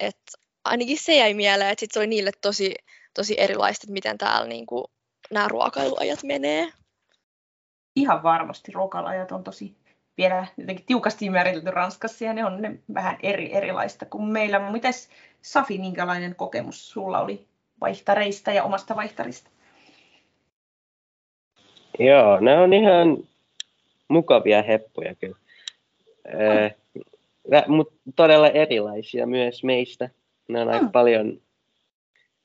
että 0.00 0.32
ainakin 0.64 0.98
se 0.98 1.16
jäi 1.16 1.34
mieleen, 1.34 1.70
että 1.70 1.80
sit 1.80 1.90
se 1.92 1.98
oli 1.98 2.06
niille 2.06 2.30
tosi, 2.40 2.74
tosi 3.14 3.40
erilaista, 3.40 3.84
että 3.84 3.92
miten 3.92 4.18
täällä 4.18 4.48
niin 4.48 4.66
kuin, 4.66 4.84
nämä 5.30 5.48
ruokailuajat 5.48 6.22
menee. 6.22 6.68
Ihan 7.96 8.22
varmasti 8.22 8.72
ruokailuajat 8.72 9.32
on 9.32 9.44
tosi 9.44 9.76
vielä 10.18 10.46
jotenkin 10.56 10.86
tiukasti 10.86 11.30
määritelty 11.30 11.70
Ranskassa 11.70 12.24
ja 12.24 12.32
ne 12.32 12.44
on 12.44 12.62
ne 12.62 12.78
vähän 12.94 13.18
eri, 13.22 13.54
erilaista 13.54 14.06
kuin 14.06 14.24
meillä. 14.24 14.70
Mites 14.70 15.08
Safi, 15.42 15.78
minkälainen 15.78 16.34
kokemus 16.34 16.90
sulla 16.90 17.20
oli 17.20 17.46
vaihtareista 17.80 18.52
ja 18.52 18.64
omasta 18.64 18.96
vaihtarista? 18.96 19.50
Joo, 21.98 22.40
ne 22.40 22.58
on 22.58 22.72
ihan 22.72 23.18
mukavia 24.08 24.62
heppuja 24.62 25.14
kyllä. 25.14 25.36
Mm. 26.28 27.74
Mutta 27.74 27.94
todella 28.16 28.48
erilaisia 28.48 29.26
myös 29.26 29.64
meistä. 29.64 30.10
Ne 30.48 30.60
on 30.60 30.68
mm. 30.68 30.74
aika 30.74 30.88
paljon 30.92 31.40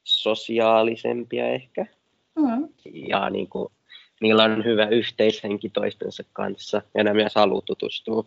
sosiaalisempia 0.05 1.47
ehkä. 1.47 1.85
Mm. 2.35 2.67
Ja 2.93 3.29
niin 3.29 3.49
kuin, 3.49 3.71
niillä 4.21 4.43
on 4.43 4.65
hyvä 4.65 4.87
yhteishenki 4.87 5.69
toistensa 5.69 6.23
kanssa 6.33 6.81
ja 6.93 7.03
ne 7.03 7.13
myös 7.13 7.35
haluaa 7.35 7.61
tutustua 7.61 8.25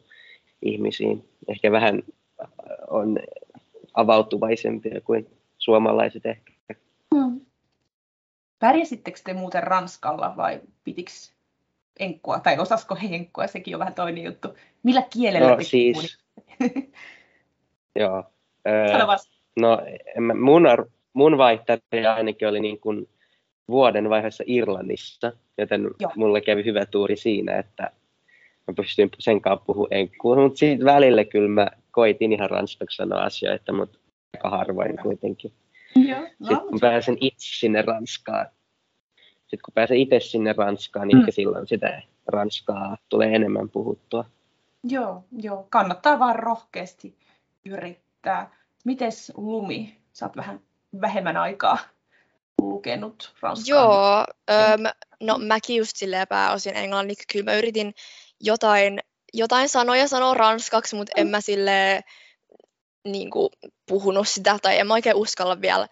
ihmisiin. 0.63 1.29
Ehkä 1.49 1.73
vähän 1.73 2.03
on 2.91 3.19
avautuvaisempia 3.95 5.01
kuin 5.01 5.27
suomalaiset 5.59 6.27
ehkä. 6.27 6.53
Mm. 7.15 7.41
Pärjäsittekö 8.59 9.21
te 9.25 9.35
muuten 9.35 9.63
Ranskalla 9.63 10.35
vai 10.37 10.61
pitikö 10.85 11.11
enkkua, 11.99 12.41
tai 12.41 12.59
osasko 12.59 12.95
he 12.95 13.09
enkkua, 13.15 13.47
sekin 13.47 13.75
on 13.75 13.79
vähän 13.79 13.95
toinen 13.95 14.25
juttu. 14.25 14.49
Millä 14.83 15.03
kielellä 15.03 15.51
no, 15.51 15.57
siis, 15.61 16.19
Joo. 18.01 18.25
Öö, 18.69 18.99
no, 19.57 19.79
mun, 20.41 20.63
mun 21.13 21.39
vaihtari 21.39 22.07
ainakin 22.15 22.49
oli 22.49 22.61
niin 22.61 22.81
kuin 22.81 23.09
vuoden 23.69 24.11
vaiheessa 24.11 24.45
Irlannissa, 24.47 25.33
joten 25.59 25.91
Joo. 26.01 26.13
mulle 26.17 26.41
kävi 26.41 26.65
hyvä 26.65 26.87
tuuri 26.87 27.17
siinä, 27.17 27.59
että 27.59 27.91
mä 28.67 28.75
pystyin 28.77 29.11
sen 29.19 29.41
kanssa 29.41 29.65
puhumaan 29.67 29.93
enkkuun, 29.93 30.43
mutta 30.43 30.59
siitä 30.59 30.85
välillä 30.85 31.25
kyllä 31.25 31.49
mä 31.49 31.69
koitin 31.91 32.33
ihan 32.33 32.51
ranskaksi 32.51 32.97
sanoa 32.97 33.23
asioita, 33.23 33.73
mutta 33.73 33.99
aika 34.35 34.51
harvoin 34.51 34.99
kuitenkin. 35.03 35.53
Joo. 35.97 36.21
No, 36.21 36.27
Sitten 36.49 36.69
kun 36.69 36.81
pääsen 36.81 37.17
itse 37.21 37.47
sinne 37.59 37.83
Ranskaan, 37.83 38.47
sitten 39.41 39.61
kun 39.65 39.75
pääsee 39.75 39.97
itse 39.97 40.21
sinne 40.21 40.55
Ranskaan, 40.57 41.09
niin 41.09 41.19
mm. 41.19 41.27
silloin 41.31 41.67
sitä 41.67 42.03
Ranskaa 42.27 42.97
tulee 43.09 43.35
enemmän 43.35 43.69
puhuttua. 43.69 44.25
Joo, 44.85 45.25
joo. 45.43 45.67
kannattaa 45.71 46.19
vaan 46.19 46.37
rohkeasti 46.37 47.15
yrittää. 47.65 48.51
Mites 48.85 49.33
Lumi? 49.37 49.97
Sä 50.13 50.27
oot 50.27 50.37
vähän 50.37 50.61
vähemmän 51.01 51.37
aikaa 51.37 51.79
lukenut 52.61 53.35
Ranskaa. 53.41 53.77
Joo, 53.77 54.25
öm, 54.51 54.83
no 55.21 55.39
mäkin 55.39 55.77
just 55.77 55.97
silleen 55.97 56.29
pääosin 56.29 56.77
englanniksi. 56.77 57.25
Kyllä 57.33 57.45
mä 57.45 57.55
yritin 57.55 57.95
jotain, 58.41 59.01
jotain 59.35 59.69
sanoja 59.69 60.09
sanoa 60.09 60.35
ranskaksi, 60.35 60.97
mutta 60.97 61.13
en 61.17 61.29
mä 61.29 61.41
silleen 61.41 62.03
niin 63.05 63.31
kuin, 63.31 63.49
puhunut 63.89 64.29
sitä 64.29 64.59
tai 64.63 64.79
en 64.79 64.87
mä 64.87 64.95
oikein 64.95 65.17
uskalla 65.17 65.61
vielä 65.61 65.89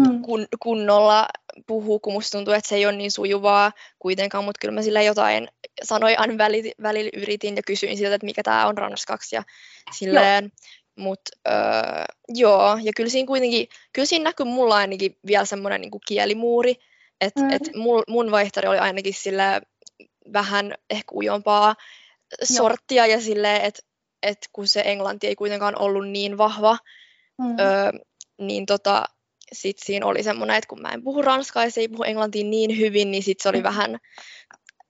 mm. 0.00 0.22
kun, 0.22 0.46
kunnolla 0.62 1.26
puhua, 1.66 1.98
kun 1.98 2.12
musta 2.12 2.38
tuntuu, 2.38 2.54
että 2.54 2.68
se 2.68 2.74
ei 2.74 2.86
ole 2.86 2.96
niin 2.96 3.10
sujuvaa 3.10 3.72
kuitenkaan, 3.98 4.44
mutta 4.44 4.58
kyllä 4.60 4.74
mä 4.74 4.82
sillä 4.82 5.02
jotain 5.02 5.48
sanoin 5.82 6.18
aina 6.18 6.38
välillä, 6.38 6.72
välillä 6.82 7.10
yritin 7.14 7.56
ja 7.56 7.62
kysyin 7.66 7.96
siltä, 7.96 8.14
että 8.14 8.24
mikä 8.24 8.42
tämä 8.42 8.66
on 8.66 8.78
ranskaksi 8.78 9.36
ja 9.36 9.42
silleen. 9.92 10.52
Mutta 10.96 11.30
öö, 11.48 12.04
joo, 12.28 12.78
ja 12.82 12.92
kyllä 12.96 13.10
siinä 13.10 13.26
kuitenkin, 13.26 13.68
kyllä 13.92 14.06
siinä 14.06 14.24
näkyy 14.24 14.46
mulla 14.46 14.76
ainakin 14.76 15.18
vielä 15.26 15.44
semmoinen 15.44 15.80
niin 15.80 15.90
kielimuuri, 16.06 16.74
että 17.20 17.40
mm. 17.40 17.50
et 17.50 17.62
mun, 17.74 18.02
mun 18.08 18.30
vaihtari 18.30 18.68
oli 18.68 18.78
ainakin 18.78 19.14
sille 19.14 19.42
vähän 20.32 20.74
ehkä 20.90 21.12
ujompaa 21.14 21.74
sorttia 22.42 23.06
ja 23.06 23.20
silleen, 23.20 23.60
että 23.60 23.82
et 24.22 24.38
kun 24.52 24.68
se 24.68 24.82
englanti 24.84 25.26
ei 25.26 25.36
kuitenkaan 25.36 25.80
ollut 25.80 26.08
niin 26.08 26.38
vahva, 26.38 26.78
mm. 27.38 27.58
öö, 27.58 27.92
niin 28.38 28.66
tota, 28.66 29.04
sit 29.52 29.78
siinä 29.78 30.06
oli 30.06 30.22
semmoinen, 30.22 30.56
että 30.56 30.68
kun 30.68 30.82
mä 30.82 30.92
en 30.92 31.04
puhu 31.04 31.22
ranskaa 31.22 31.64
ja 31.64 31.70
se 31.70 31.80
ei 31.80 31.88
puhu 31.88 32.02
englantia 32.02 32.44
niin 32.44 32.78
hyvin, 32.78 33.10
niin 33.10 33.22
sit 33.22 33.40
se 33.40 33.48
oli 33.48 33.58
mm. 33.58 33.64
vähän, 33.64 33.98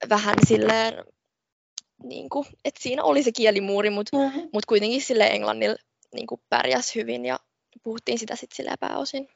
vähän 0.09 0.35
silleen, 0.47 0.93
niin 2.03 2.29
kuin, 2.29 2.45
että 2.65 2.83
siinä 2.83 3.03
oli 3.03 3.23
se 3.23 3.31
kielimuuri, 3.31 3.89
mutta 3.89 4.17
mm-hmm. 4.17 4.49
mut 4.53 4.65
kuitenkin 4.65 5.01
sille 5.01 5.27
englannilla 5.27 5.75
niin 6.15 6.27
kuin 6.27 6.41
pärjäs 6.49 6.95
hyvin 6.95 7.25
ja 7.25 7.39
puhuttiin 7.83 8.19
sitä 8.19 8.35
sitten 8.35 8.55
sille 8.55 8.71
pääosin. 8.79 9.29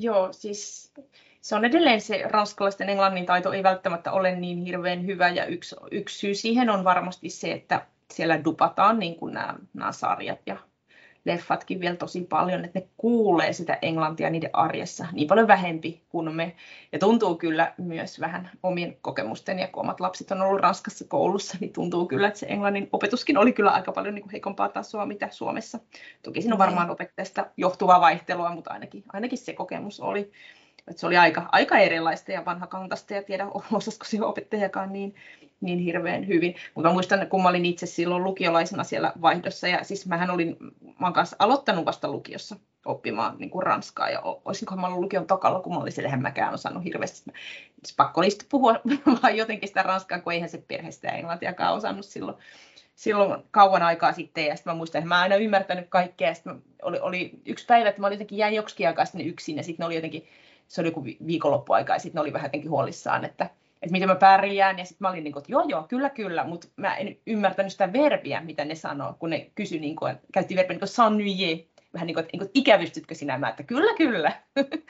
Joo, 0.00 0.32
siis 0.32 0.92
se 1.40 1.54
on 1.54 1.64
edelleen 1.64 2.00
se 2.00 2.22
ranskalaisten 2.24 2.88
englannin 2.88 3.26
taito 3.26 3.52
ei 3.52 3.62
välttämättä 3.62 4.12
ole 4.12 4.36
niin 4.36 4.58
hirveän 4.58 5.06
hyvä 5.06 5.28
ja 5.28 5.46
yksi, 5.46 5.76
yksi 5.90 6.18
syy 6.18 6.34
siihen 6.34 6.70
on 6.70 6.84
varmasti 6.84 7.30
se, 7.30 7.52
että 7.52 7.86
siellä 8.12 8.44
dupataan 8.44 8.98
niin 8.98 9.16
kuin 9.16 9.34
nämä, 9.34 9.54
nämä 9.74 9.92
sarjat 9.92 10.40
ja 10.46 10.56
leffatkin 11.24 11.80
vielä 11.80 11.96
tosi 11.96 12.20
paljon, 12.20 12.64
että 12.64 12.78
ne 12.78 12.86
kuulee 12.96 13.52
sitä 13.52 13.78
englantia 13.82 14.30
niiden 14.30 14.50
arjessa 14.52 15.06
niin 15.12 15.28
paljon 15.28 15.48
vähempi 15.48 16.02
kuin 16.08 16.34
me. 16.34 16.56
Ja 16.92 16.98
tuntuu 16.98 17.34
kyllä 17.34 17.74
myös 17.78 18.20
vähän 18.20 18.50
omien 18.62 18.96
kokemusten, 19.00 19.58
ja 19.58 19.68
kun 19.68 19.82
omat 19.82 20.00
lapset 20.00 20.30
on 20.30 20.42
ollut 20.42 20.60
Ranskassa 20.60 21.04
koulussa, 21.08 21.56
niin 21.60 21.72
tuntuu 21.72 22.06
kyllä, 22.06 22.28
että 22.28 22.40
se 22.40 22.46
englannin 22.46 22.88
opetuskin 22.92 23.38
oli 23.38 23.52
kyllä 23.52 23.70
aika 23.70 23.92
paljon 23.92 24.14
niin 24.14 24.22
kuin 24.22 24.32
heikompaa 24.32 24.68
tasoa, 24.68 25.06
mitä 25.06 25.28
Suomessa. 25.30 25.78
Toki 26.22 26.42
siinä 26.42 26.54
on 26.54 26.58
varmaan 26.58 26.86
niin. 26.86 26.92
opettajasta 26.92 27.46
johtuvaa 27.56 28.00
vaihtelua, 28.00 28.54
mutta 28.54 28.70
ainakin, 28.70 29.04
ainakin 29.12 29.38
se 29.38 29.52
kokemus 29.52 30.00
oli. 30.00 30.32
Että 30.88 31.00
se 31.00 31.06
oli 31.06 31.16
aika, 31.16 31.48
aika 31.52 31.78
erilaista 31.78 32.32
ja 32.32 32.44
vanhakantasta 32.44 33.14
ja 33.14 33.22
tiedä 33.22 33.46
osasko 33.72 34.04
se 34.04 34.24
opettajakaan 34.24 34.92
niin, 34.92 35.14
niin 35.60 35.78
hirveän 35.78 36.26
hyvin. 36.26 36.54
Mutta 36.74 36.88
mä 36.88 36.92
muistan, 36.92 37.26
kun 37.26 37.42
mä 37.42 37.48
olin 37.48 37.66
itse 37.66 37.86
silloin 37.86 38.24
lukiolaisena 38.24 38.84
siellä 38.84 39.12
vaihdossa, 39.22 39.68
ja 39.68 39.84
siis 39.84 40.06
mähän 40.06 40.30
olin, 40.30 40.56
mä 40.82 41.06
olen 41.06 41.12
kanssa 41.12 41.36
aloittanut 41.38 41.84
vasta 41.84 42.10
lukiossa 42.10 42.56
oppimaan 42.84 43.36
niin 43.38 43.50
kuin 43.50 43.62
ranskaa, 43.62 44.10
ja 44.10 44.20
olisinko 44.44 44.76
mä 44.76 44.86
ollut 44.86 45.00
lukion 45.00 45.26
tokalla, 45.26 45.60
kun 45.60 45.74
mä 45.74 45.80
olin 45.80 45.92
siellä, 45.92 46.16
mäkään 46.16 46.54
osannut 46.54 46.84
hirveästi. 46.84 47.32
Siis 47.84 47.96
pakko 47.96 48.20
oli 48.20 48.28
puhua 48.50 48.74
vaan 49.22 49.36
jotenkin 49.36 49.68
sitä 49.68 49.82
ranskaa, 49.82 50.20
kun 50.20 50.32
eihän 50.32 50.48
se 50.48 50.64
perheestä 50.68 51.08
ja 51.08 51.14
englantiakaan 51.14 51.74
osannut 51.74 52.06
silloin 52.06 52.36
silloin 53.00 53.42
kauan 53.50 53.82
aikaa 53.82 54.12
sitten, 54.12 54.46
ja 54.46 54.56
sitten 54.56 54.72
mä 54.72 54.76
muistan, 54.76 54.98
että 54.98 55.08
mä 55.08 55.16
en 55.16 55.22
aina 55.22 55.36
ymmärtänyt 55.36 55.86
kaikkea, 55.88 56.28
ja 56.28 56.34
sitten 56.34 56.62
oli, 56.82 56.98
oli 56.98 57.30
yksi 57.46 57.66
päivä, 57.66 57.88
että 57.88 58.00
mä 58.00 58.06
olin 58.06 58.16
jotenkin 58.16 58.38
jäin 58.38 58.54
joksikin 58.54 58.88
aikaa 58.88 59.04
sinne 59.04 59.24
yksin, 59.24 59.56
ja 59.56 59.62
sitten 59.62 59.84
ne 59.84 59.86
oli 59.86 59.94
jotenkin, 59.94 60.28
se 60.68 60.80
oli 60.80 60.88
joku 60.88 61.04
viikonloppuaika, 61.04 61.92
ja 61.92 61.98
sitten 61.98 62.18
ne 62.18 62.20
oli 62.20 62.32
vähän 62.32 62.48
jotenkin 62.48 62.70
huolissaan, 62.70 63.24
että, 63.24 63.50
että 63.82 63.92
miten 63.92 64.08
mä 64.08 64.14
pärjään. 64.14 64.78
Ja 64.78 64.84
sitten 64.84 65.04
mä 65.04 65.10
olin 65.10 65.24
niin 65.24 65.32
kuin, 65.32 65.40
että 65.40 65.52
joo, 65.52 65.64
joo, 65.68 65.82
kyllä, 65.82 66.10
kyllä, 66.10 66.44
mutta 66.44 66.68
mä 66.76 66.96
en 66.96 67.16
ymmärtänyt 67.26 67.72
sitä 67.72 67.92
verbiä, 67.92 68.40
mitä 68.40 68.64
ne 68.64 68.74
sanoo, 68.74 69.16
kun 69.18 69.30
ne 69.30 69.50
kysyi, 69.54 69.78
niin 69.78 69.96
kuin, 69.96 70.16
käytti 70.32 70.56
verbiä 70.56 70.78
niin 70.78 70.88
s'ennuyer, 70.88 71.84
vähän 71.94 72.06
niin 72.06 72.14
kuin, 72.14 72.24
että, 72.24 72.30
niin 72.32 72.40
kuin, 72.40 72.50
ikävystytkö 72.54 73.14
sinä? 73.14 73.38
Mä, 73.38 73.48
että 73.48 73.62
kyllä, 73.62 73.94
kyllä. 73.94 74.32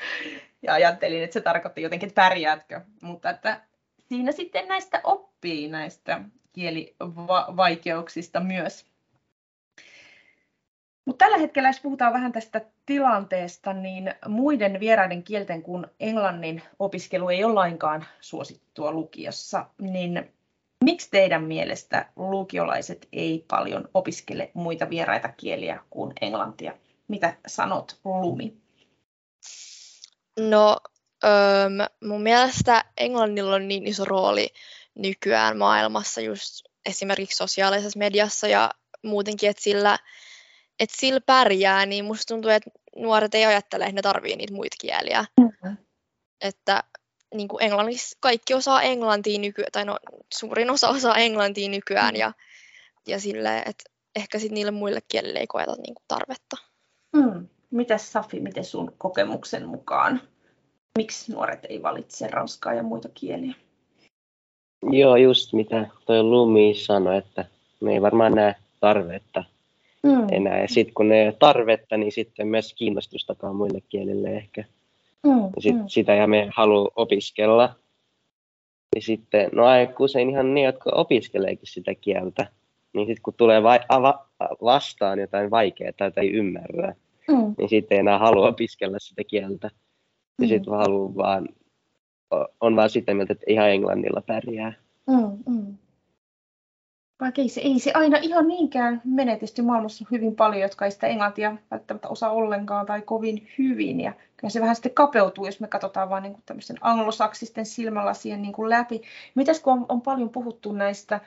ja 0.62 0.74
ajattelin, 0.74 1.22
että 1.22 1.34
se 1.34 1.40
tarkoitti 1.40 1.82
jotenkin, 1.82 2.08
että 2.08 2.22
pärjäätkö. 2.22 2.80
Mutta 3.02 3.30
että 3.30 3.60
siinä 4.08 4.32
sitten 4.32 4.68
näistä 4.68 5.00
oppii 5.04 5.68
näistä 5.68 6.20
kielivaikeuksista 6.52 8.40
myös. 8.40 8.89
Mutta 11.10 11.24
tällä 11.24 11.38
hetkellä, 11.38 11.68
jos 11.68 11.80
puhutaan 11.80 12.12
vähän 12.12 12.32
tästä 12.32 12.60
tilanteesta, 12.86 13.72
niin 13.72 14.14
muiden 14.28 14.80
vieraiden 14.80 15.22
kielten 15.22 15.62
kuin 15.62 15.86
englannin 16.00 16.62
opiskelu 16.78 17.28
ei 17.28 17.44
ole 17.44 17.54
lainkaan 17.54 18.06
suosittua 18.20 18.92
lukiossa, 18.92 19.66
niin 19.80 20.32
miksi 20.84 21.08
teidän 21.10 21.44
mielestä 21.44 22.06
lukiolaiset 22.16 23.08
ei 23.12 23.44
paljon 23.50 23.88
opiskele 23.94 24.50
muita 24.54 24.90
vieraita 24.90 25.28
kieliä 25.28 25.80
kuin 25.90 26.12
englantia? 26.20 26.74
Mitä 27.08 27.36
sanot, 27.46 27.98
Lumi? 28.04 28.56
No, 30.38 30.76
öö, 31.24 31.68
mun 32.04 32.22
mielestä 32.22 32.84
englannilla 32.96 33.54
on 33.54 33.68
niin 33.68 33.86
iso 33.86 34.04
rooli 34.04 34.48
nykyään 34.94 35.58
maailmassa 35.58 36.20
just 36.20 36.64
esimerkiksi 36.86 37.36
sosiaalisessa 37.36 37.98
mediassa 37.98 38.48
ja 38.48 38.70
muutenkin, 39.02 39.50
että 39.50 39.62
sillä 39.62 39.98
että 40.80 40.96
sillä 40.98 41.20
pärjää, 41.26 41.86
niin 41.86 42.04
musta 42.04 42.34
tuntuu, 42.34 42.50
että 42.50 42.70
nuoret 42.96 43.34
ei 43.34 43.44
ajattele, 43.44 43.84
että 43.84 43.94
ne 43.94 44.02
tarvii 44.02 44.36
niitä 44.36 44.54
muita 44.54 44.76
kieliä. 44.80 45.24
Mm-hmm. 45.40 45.76
Että 46.40 46.84
niin 47.34 47.48
kuin 47.48 47.62
englannissa 47.62 48.18
kaikki 48.20 48.54
osaa 48.54 48.82
englantia 48.82 49.38
nykyään, 49.38 49.72
tai 49.72 49.84
no 49.84 49.98
suurin 50.34 50.70
osa 50.70 50.88
osaa 50.88 51.16
englantia 51.16 51.68
nykyään, 51.68 52.16
ja, 52.16 52.32
ja 53.08 53.20
silleen, 53.20 53.58
että 53.58 53.84
ehkä 54.16 54.38
sitten 54.38 54.54
niille 54.54 54.70
muille 54.70 55.00
kielille 55.08 55.38
ei 55.38 55.46
koeta 55.46 55.72
niin 55.72 55.94
kuin 55.94 56.04
tarvetta. 56.08 56.56
Mm. 57.16 57.48
Mitäs 57.70 58.12
Safi, 58.12 58.40
miten 58.40 58.64
sun 58.64 58.92
kokemuksen 58.98 59.68
mukaan? 59.68 60.20
Miksi 60.98 61.32
nuoret 61.32 61.66
ei 61.68 61.82
valitse 61.82 62.28
ranskaa 62.28 62.74
ja 62.74 62.82
muita 62.82 63.08
kieliä? 63.14 63.54
Joo, 64.82 65.16
just 65.16 65.52
mitä 65.52 65.88
toi 66.06 66.22
Lumi 66.22 66.74
sanoi, 66.74 67.18
että 67.18 67.44
me 67.80 67.92
ei 67.92 68.02
varmaan 68.02 68.34
näe 68.34 68.54
tarvetta 68.80 69.44
mm. 70.02 70.26
enää. 70.32 70.60
Ja 70.60 70.68
sitten 70.68 70.94
kun 70.94 71.12
ei 71.12 71.26
ole 71.26 71.36
tarvetta, 71.38 71.96
niin 71.96 72.12
sitten 72.12 72.48
myös 72.48 72.74
kiinnostustakaan 72.74 73.56
muille 73.56 73.80
kielille 73.88 74.28
ehkä. 74.28 74.64
Mm. 75.26 75.40
Ja 75.40 75.62
sit, 75.62 75.76
mm. 75.76 75.84
Sitä 75.86 76.14
ja 76.14 76.26
me 76.26 76.48
halua 76.56 76.90
opiskella. 76.96 77.74
Ja 78.96 79.02
sitten, 79.02 79.50
no 79.52 79.64
aika 79.64 79.94
usein 79.98 80.30
ihan 80.30 80.54
ne, 80.54 80.62
jotka 80.62 80.90
opiskeleekin 80.94 81.66
sitä 81.66 81.94
kieltä, 81.94 82.46
niin 82.92 83.06
sitten 83.06 83.22
kun 83.22 83.34
tulee 83.36 83.62
vai, 83.62 83.80
ava, 83.88 84.26
vastaan 84.62 85.18
jotain 85.18 85.50
vaikeaa 85.50 85.92
tai 85.92 86.10
ei 86.16 86.30
ymmärrä, 86.30 86.94
mm. 87.28 87.54
niin 87.58 87.68
sitten 87.68 87.96
ei 87.96 88.00
enää 88.00 88.18
halua 88.18 88.48
opiskella 88.48 88.98
sitä 88.98 89.24
kieltä. 89.24 89.70
Ja 90.38 90.46
mm. 90.46 90.48
sitten 90.48 90.74
haluaa 90.74 91.16
vaan, 91.16 91.48
on 92.60 92.76
vaan 92.76 92.90
sitä 92.90 93.14
mieltä, 93.14 93.32
että 93.32 93.44
ihan 93.48 93.70
englannilla 93.70 94.22
pärjää. 94.26 94.72
Mm, 95.06 95.54
mm. 95.54 95.74
Vaikka 97.20 97.42
ei 97.42 97.48
se, 97.48 97.60
ei 97.60 97.78
se 97.78 97.90
aina 97.94 98.18
ihan 98.22 98.48
niinkään 98.48 99.02
mene. 99.04 99.32
Tietysti 99.32 99.62
maailmassa 99.62 100.04
on 100.04 100.08
hyvin 100.10 100.36
paljon, 100.36 100.62
jotka 100.62 100.84
ei 100.84 100.90
sitä 100.90 101.06
englantia 101.06 101.56
välttämättä 101.70 102.08
osaa 102.08 102.30
ollenkaan 102.30 102.86
tai 102.86 103.02
kovin 103.02 103.48
hyvin. 103.58 104.00
Ja 104.00 104.12
kyllä 104.36 104.50
se 104.50 104.60
vähän 104.60 104.76
sitten 104.76 104.94
kapeutuu, 104.94 105.46
jos 105.46 105.60
me 105.60 105.68
katsotaan 105.68 106.10
vain 106.10 106.22
niin 106.22 106.42
tämmöisten 106.46 106.76
anglosaksisten 106.80 107.66
silmälasien 107.66 108.42
niin 108.42 108.52
kuin 108.52 108.70
läpi. 108.70 109.02
Mitäs 109.34 109.60
kun 109.60 109.72
on, 109.72 109.86
on 109.88 110.00
paljon 110.00 110.30
puhuttu 110.30 110.72
näistä, 110.72 111.20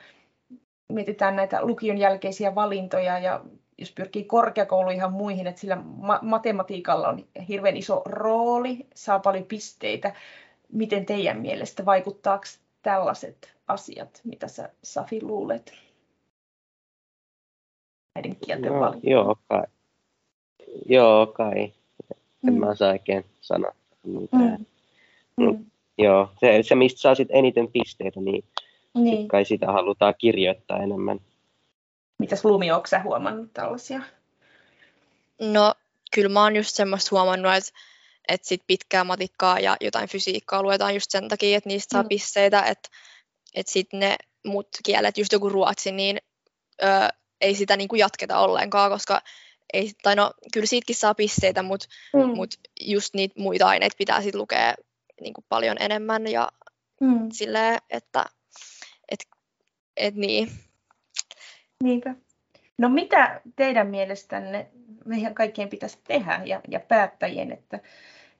mietitään 0.92 1.36
näitä 1.36 1.66
lukion 1.66 1.98
jälkeisiä 1.98 2.54
valintoja 2.54 3.18
ja 3.18 3.44
jos 3.78 3.92
pyrkii 3.92 4.24
korkeakouluihin 4.24 4.98
ihan 4.98 5.12
muihin, 5.12 5.46
että 5.46 5.60
sillä 5.60 5.76
ma- 5.96 6.20
matematiikalla 6.22 7.08
on 7.08 7.24
hirveän 7.48 7.76
iso 7.76 8.02
rooli, 8.04 8.86
saa 8.94 9.18
paljon 9.18 9.44
pisteitä. 9.44 10.14
Miten 10.72 11.06
teidän 11.06 11.40
mielestä 11.40 11.84
vaikuttaako 11.84 12.44
tällaiset 12.84 13.54
asiat, 13.68 14.20
mitä 14.24 14.48
sä 14.48 14.70
Safi 14.82 15.22
luulet? 15.22 15.74
Näiden 18.14 18.36
kielten 18.36 18.72
no, 18.72 18.94
Joo, 19.02 19.36
kai. 19.48 19.62
Joo, 20.88 21.26
kai. 21.26 21.72
En 22.48 22.54
mm. 22.54 22.60
mä 22.60 22.66
osaa 22.66 22.90
oikein 22.90 23.24
sanoa 23.40 23.74
mitään. 24.04 24.66
Mm. 25.36 25.46
Mm. 25.46 25.64
Joo, 25.98 26.30
se, 26.40 26.62
se 26.62 26.74
mistä 26.74 27.00
saa 27.00 27.14
sit 27.14 27.28
eniten 27.30 27.68
pisteitä, 27.68 28.20
niin, 28.20 28.44
niin. 28.94 29.18
Sit 29.18 29.28
kai 29.28 29.44
sitä 29.44 29.66
halutaan 29.66 30.14
kirjoittaa 30.18 30.82
enemmän. 30.82 31.20
Mitäs 32.18 32.44
Lumi, 32.44 32.72
onko 32.72 32.86
sä 32.86 33.02
huomannut 33.02 33.52
tällaisia? 33.52 34.00
No, 35.40 35.74
kyllä 36.14 36.28
mä 36.28 36.42
oon 36.42 36.56
just 36.56 36.74
semmoista 36.74 37.08
huomannut, 37.10 37.52
että 37.52 37.72
että 38.28 38.48
sit 38.48 38.62
pitkää 38.66 39.04
matikkaa 39.04 39.60
ja 39.60 39.76
jotain 39.80 40.08
fysiikkaa 40.08 40.62
luetaan 40.62 40.94
just 40.94 41.10
sen 41.10 41.28
takia, 41.28 41.56
että 41.56 41.68
niistä 41.68 41.92
saa 41.92 42.02
mm. 42.02 42.08
pisteitä, 42.08 42.62
että 42.62 42.88
et 43.54 43.68
sitten 43.68 44.00
ne 44.00 44.16
muut 44.44 44.68
kielet, 44.84 45.18
just 45.18 45.32
joku 45.32 45.48
ruotsi, 45.48 45.92
niin 45.92 46.18
ö, 46.82 46.86
ei 47.40 47.54
sitä 47.54 47.76
niinku 47.76 47.96
jatketa 47.96 48.38
ollenkaan, 48.38 48.90
koska 48.90 49.22
ei, 49.72 49.90
tai 50.02 50.16
no, 50.16 50.32
kyllä 50.52 50.66
siitäkin 50.66 50.96
saa 50.96 51.14
pisteitä, 51.14 51.62
mutta 51.62 51.86
mm. 52.14 52.28
mut 52.28 52.54
just 52.80 53.14
niitä 53.14 53.40
muita 53.40 53.68
aineita 53.68 53.96
pitää 53.98 54.22
sitten 54.22 54.40
lukea 54.40 54.74
niinku 55.20 55.44
paljon 55.48 55.76
enemmän 55.80 56.26
ja 56.26 56.48
mm. 57.00 57.28
silleen, 57.32 57.78
että 57.90 58.24
et, 59.08 59.20
et 59.96 60.14
niin. 60.14 60.50
Niinpä. 61.82 62.14
No 62.78 62.88
mitä 62.88 63.40
teidän 63.56 63.86
mielestänne 63.86 64.70
meidän 65.04 65.34
kaikkien 65.34 65.68
pitäisi 65.68 65.98
tehdä 66.08 66.40
ja, 66.44 66.60
ja 66.68 66.80
päättäjien, 66.80 67.52
että 67.52 67.80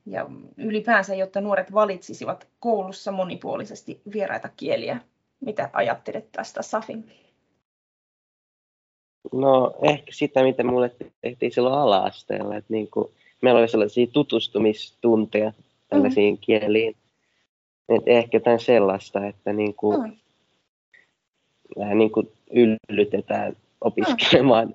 ja 0.06 0.26
ylipäänsä, 0.56 1.14
jotta 1.14 1.40
nuoret 1.40 1.72
valitsisivat 1.72 2.48
koulussa 2.60 3.12
monipuolisesti 3.12 4.00
vieraita 4.12 4.48
kieliä. 4.56 5.00
Mitä 5.40 5.70
ajattelet 5.72 6.32
tästä, 6.32 6.62
Safin? 6.62 7.10
No 9.32 9.74
ehkä 9.82 10.12
sitä, 10.12 10.42
mitä 10.42 10.64
mulle 10.64 10.90
tehtiin 11.20 11.52
silloin 11.52 11.78
ala-asteella. 11.78 12.56
Että 12.56 12.72
niin 12.72 12.90
kuin, 12.90 13.08
meillä 13.42 13.60
oli 13.60 13.68
sellaisia 13.68 14.06
tutustumistunteja 14.06 15.52
tällaisiin 15.88 16.34
mm. 16.34 16.38
kieliin. 16.40 16.96
Et 17.88 18.02
ehkä 18.06 18.36
jotain 18.36 18.60
sellaista, 18.60 19.26
että 19.26 19.52
niin 19.52 19.74
kuin, 19.74 20.02
mm. 20.02 20.16
vähän 21.78 21.98
niin 21.98 22.12
kuin 22.12 22.32
yllytetään 22.88 23.56
opiskelemaan 23.80 24.68
mm. 24.68 24.74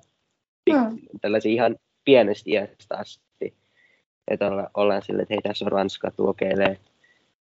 Tällaisia 1.20 1.52
ihan 1.52 1.76
pienestä 2.04 2.50
iästä 2.50 2.96
asti 2.98 3.30
että 4.30 4.46
olla, 4.46 4.70
ollaan 4.74 5.02
sille, 5.02 5.22
että 5.22 5.34
hei 5.34 5.42
tässä 5.42 5.64
on 5.64 5.72
Ranska, 5.72 6.10
tuokeilee. 6.10 6.78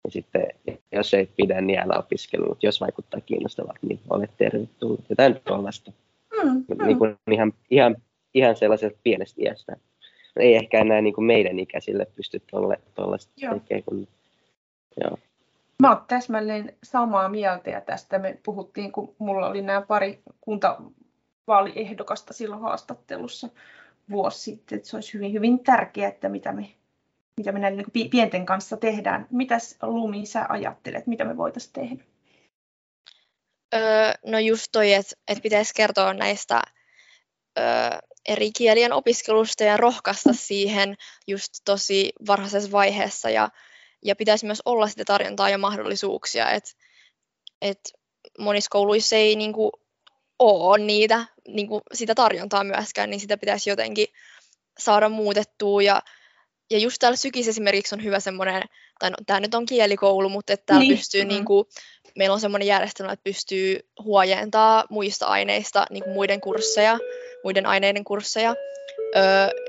Ja 0.03 0.11
sitten 0.11 0.47
jos 0.91 1.13
ei 1.13 1.29
pidä, 1.37 1.61
niin 1.61 1.79
älä 1.79 1.99
opiskelu, 1.99 2.45
mutta 2.45 2.65
jos 2.65 2.81
vaikuttaa 2.81 3.21
kiinnostavalta, 3.21 3.79
niin 3.81 3.99
olet 4.09 4.31
tervetullut. 4.37 5.05
Jotain 5.09 5.41
tuollaista. 5.47 5.91
Mm, 6.43 6.49
mm. 6.49 6.85
Niin 6.85 6.97
kuin 6.97 7.17
ihan, 7.31 7.53
ihan, 7.69 7.95
ihan 8.33 8.55
sellaiselta 8.55 8.97
pienestä 9.03 9.41
iästä. 9.41 9.75
ei 10.39 10.55
ehkä 10.55 10.79
enää 10.79 11.01
niin 11.01 11.13
kuin 11.13 11.25
meidän 11.25 11.59
ikäisille 11.59 12.07
pysty 12.15 12.41
tuollaista 12.95 13.33
tekemään. 13.35 13.83
Kun, 13.85 14.07
joo. 15.03 15.17
Mä 15.81 15.89
oon 15.89 16.01
täsmälleen 16.07 16.73
samaa 16.83 17.29
mieltä 17.29 17.69
ja 17.69 17.81
tästä 17.81 18.19
me 18.19 18.37
puhuttiin, 18.45 18.91
kun 18.91 19.15
mulla 19.17 19.47
oli 19.47 19.61
nämä 19.61 19.81
pari 19.81 20.19
kuntavaaliehdokasta 21.45 22.33
silloin 22.33 22.61
haastattelussa 22.61 23.49
vuosi 24.09 24.39
sitten, 24.39 24.77
että 24.77 24.89
se 24.89 24.97
olisi 24.97 25.13
hyvin, 25.13 25.33
hyvin 25.33 25.63
tärkeää, 25.63 26.09
että 26.09 26.29
mitä 26.29 26.51
me, 26.51 26.71
mitä 27.37 27.51
me 27.51 27.59
näiden 27.59 27.85
niin 27.93 28.09
pienten 28.09 28.45
kanssa 28.45 28.77
tehdään. 28.77 29.27
Mitäs 29.31 29.77
Lumi 29.81 30.25
sä 30.25 30.45
ajattelet, 30.49 31.07
mitä 31.07 31.25
me 31.25 31.37
voitaisiin 31.37 31.73
tehdä? 31.73 32.03
Öö, 33.73 34.13
no 34.25 34.39
just 34.39 34.67
toi, 34.71 34.93
että 34.93 35.15
et 35.27 35.41
pitäisi 35.41 35.73
kertoa 35.73 36.13
näistä 36.13 36.61
öö, 37.59 37.65
eri 38.25 38.51
kielien 38.51 38.93
opiskelusta 38.93 39.63
ja 39.63 39.77
rohkaista 39.77 40.33
siihen 40.33 40.95
just 41.27 41.53
tosi 41.65 42.13
varhaisessa 42.27 42.71
vaiheessa 42.71 43.29
ja, 43.29 43.49
ja 44.05 44.15
pitäisi 44.15 44.45
myös 44.45 44.61
olla 44.65 44.87
sitä 44.87 45.05
tarjontaa 45.05 45.49
ja 45.49 45.57
mahdollisuuksia, 45.57 46.51
että 46.51 46.71
et 47.61 47.79
monissa 48.39 48.69
kouluissa 48.69 49.15
ei 49.15 49.35
niinku 49.35 49.80
ole 50.41 50.77
niitä, 50.77 51.25
niinku 51.47 51.81
sitä 51.93 52.15
tarjontaa 52.15 52.63
myöskään, 52.63 53.09
niin 53.09 53.19
sitä 53.19 53.37
pitäisi 53.37 53.69
jotenkin 53.69 54.07
saada 54.79 55.09
muutettua 55.09 55.81
ja, 55.81 56.01
ja 56.71 56.77
just 56.77 56.97
täällä 56.99 57.15
Sykis 57.15 57.47
esimerkiksi 57.47 57.95
on 57.95 58.03
hyvä 58.03 58.19
semmoinen, 58.19 58.63
tai 58.99 59.09
no, 59.09 59.15
tämä 59.25 59.39
nyt 59.39 59.55
on 59.55 59.65
kielikoulu, 59.65 60.29
mutta 60.29 60.53
että 60.53 60.65
täällä 60.65 60.83
niin. 60.83 60.97
pystyy, 60.97 61.23
mm. 61.23 61.27
niin 61.27 61.45
kuin, 61.45 61.65
meillä 62.15 62.33
on 62.33 62.39
semmoinen 62.39 62.67
järjestelmä, 62.67 63.13
että 63.13 63.23
pystyy 63.23 63.79
huojentaa 64.03 64.85
muista 64.89 65.25
aineista 65.25 65.85
niin 65.89 66.03
kuin 66.03 66.13
muiden 66.13 66.41
kursseja, 66.41 66.99
muiden 67.43 67.65
aineiden 67.65 68.03
kursseja, 68.03 68.55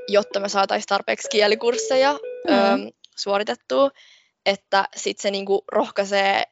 jotta 0.07 0.39
me 0.39 0.49
saataisiin 0.49 0.87
tarpeeksi 0.87 1.29
kielikursseja 1.29 2.13
mm. 2.13 2.53
ö, 2.53 2.91
suoritettua, 3.17 3.89
että 4.45 4.87
sitten 4.95 5.21
se 5.21 5.31
niin 5.31 5.45
kuin, 5.45 5.61
rohkaisee 5.71 6.43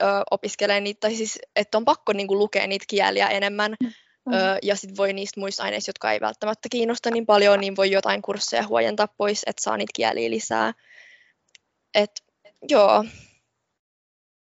ö, 0.00 0.04
opiskelemaan 0.30 0.84
niitä, 0.84 1.00
tai 1.00 1.14
siis, 1.14 1.38
että 1.56 1.78
on 1.78 1.84
pakko 1.84 2.12
niin 2.12 2.26
kuin, 2.26 2.38
lukea 2.38 2.66
niitä 2.66 2.84
kieliä 2.88 3.28
enemmän, 3.28 3.74
mm. 3.82 3.92
Ö, 4.34 4.58
ja 4.62 4.76
sitten 4.76 4.96
voi 4.96 5.12
niistä 5.12 5.40
muista 5.40 5.62
aineista, 5.62 5.88
jotka 5.88 6.12
ei 6.12 6.20
välttämättä 6.20 6.68
kiinnosta 6.70 7.10
niin 7.10 7.26
paljon, 7.26 7.60
niin 7.60 7.76
voi 7.76 7.90
jotain 7.90 8.22
kursseja 8.22 8.66
huojentaa 8.66 9.08
pois, 9.16 9.42
että 9.46 9.62
saa 9.62 9.76
niitä 9.76 9.92
kieliä 9.94 10.30
lisää. 10.30 10.72
Et, 11.94 12.10
joo. 12.68 13.04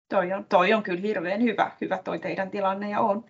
Toi 0.09 0.33
on, 0.33 0.45
toi 0.45 0.73
on 0.73 0.83
kyllä 0.83 1.01
hirveän 1.01 1.43
hyvä, 1.43 1.71
hyvä 1.81 1.97
toi 1.97 2.19
teidän 2.19 2.51
tilanne 2.51 2.89
ja 2.89 2.99
on, 2.99 3.25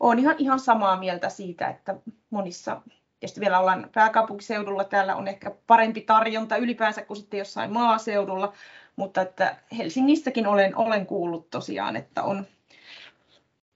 on 0.00 0.18
ihan, 0.18 0.34
ihan 0.38 0.60
samaa 0.60 0.98
mieltä 0.98 1.28
siitä, 1.28 1.68
että 1.68 1.96
monissa, 2.30 2.82
tietysti 3.20 3.40
vielä 3.40 3.58
ollaan 3.58 3.90
pääkaupunkiseudulla, 3.94 4.84
täällä 4.84 5.16
on 5.16 5.28
ehkä 5.28 5.50
parempi 5.66 6.00
tarjonta 6.00 6.56
ylipäänsä 6.56 7.02
kuin 7.02 7.16
sitten 7.16 7.38
jossain 7.38 7.72
maaseudulla, 7.72 8.52
mutta 8.96 9.20
että 9.22 9.56
Helsingissäkin 9.78 10.46
olen, 10.46 10.76
olen 10.76 11.06
kuullut 11.06 11.50
tosiaan, 11.50 11.96
että 11.96 12.22
on, 12.22 12.46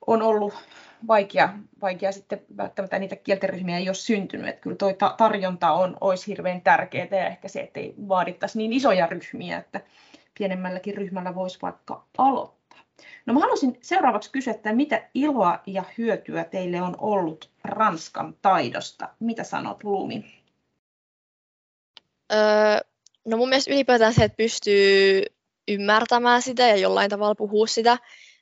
on 0.07 0.21
ollut 0.21 0.53
vaikea, 1.07 1.53
vaikea 1.81 2.11
sitten 2.11 2.41
välttämättä 2.57 2.99
niitä 2.99 3.15
kielteryhmiä 3.15 3.77
ei 3.77 3.89
ole 3.89 3.95
syntynyt. 3.95 4.47
Että 4.47 4.61
kyllä 4.61 4.75
tuo 4.75 4.93
tarjonta 5.17 5.71
on, 5.71 5.97
olisi 6.01 6.27
hirveän 6.27 6.61
tärkeää 6.61 7.07
ja 7.11 7.27
ehkä 7.27 7.47
se, 7.47 7.61
että 7.61 7.79
ei 7.79 7.95
vaadittaisi 8.07 8.57
niin 8.57 8.73
isoja 8.73 9.07
ryhmiä, 9.07 9.57
että 9.57 9.81
pienemmälläkin 10.37 10.95
ryhmällä 10.95 11.35
voisi 11.35 11.59
vaikka 11.61 12.05
aloittaa. 12.17 12.79
No 13.25 13.33
mä 13.33 13.39
haluaisin 13.39 13.77
seuraavaksi 13.81 14.31
kysyä, 14.31 14.53
että 14.53 14.73
mitä 14.73 15.09
iloa 15.13 15.59
ja 15.65 15.83
hyötyä 15.97 16.43
teille 16.43 16.81
on 16.81 16.95
ollut 16.97 17.49
Ranskan 17.63 18.35
taidosta? 18.41 19.09
Mitä 19.19 19.43
sanot 19.43 19.83
Lumi? 19.83 20.25
Öö, 22.33 22.79
no 23.25 23.37
mun 23.37 23.49
mielestä 23.49 23.73
ylipäätään 23.73 24.13
se, 24.13 24.23
että 24.23 24.37
pystyy 24.37 25.23
ymmärtämään 25.67 26.41
sitä 26.41 26.67
ja 26.67 26.75
jollain 26.75 27.09
tavalla 27.09 27.35
puhua 27.35 27.67
sitä, 27.67 27.97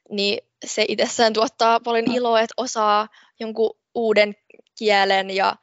niin 0.10 0.40
se 0.66 0.86
itsessään 0.88 1.34
tuottaa 1.34 1.80
paljon 1.80 2.06
mm. 2.06 2.16
iloa, 2.16 2.42
että 2.42 2.54
osaa 2.58 3.08
jonkun 3.40 3.78
uuden 3.96 4.36
kielen 4.78 5.30
ja, 5.30 5.56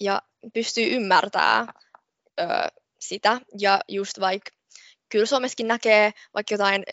ja 0.00 0.22
pystyy 0.54 0.94
ymmärtämään 0.94 1.68
ö, 2.40 2.44
sitä. 3.00 3.40
Ja 3.60 3.80
just 3.88 4.20
vaikka 4.20 4.50
kyllä 5.08 5.26
Suomessakin 5.26 5.68
näkee 5.68 6.12
vaikka 6.34 6.54
jotain, 6.54 6.84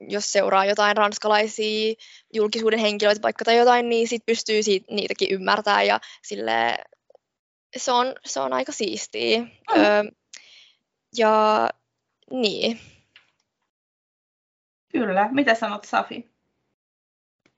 jos 0.00 0.32
seuraa 0.32 0.64
jotain 0.64 0.96
ranskalaisia 0.96 1.94
julkisuuden 2.32 2.78
henkilöitä 2.78 3.22
vaikka 3.22 3.44
tai 3.44 3.56
jotain, 3.56 3.88
niin 3.88 4.08
sit 4.08 4.26
pystyy 4.26 4.62
siitä, 4.62 4.94
niitäkin 4.94 5.30
ymmärtämään 5.30 5.86
ja 5.86 6.00
sille 6.22 6.78
se 7.76 7.92
on, 7.92 8.14
se 8.26 8.40
on 8.40 8.52
aika 8.52 8.72
siistiä. 8.72 9.38
Mm. 9.38 9.48
Ö, 9.76 10.04
ja 11.16 11.68
niin. 12.30 12.78
Kyllä. 14.92 15.28
Mitä 15.32 15.54
sanot 15.54 15.84
Safi? 15.84 16.26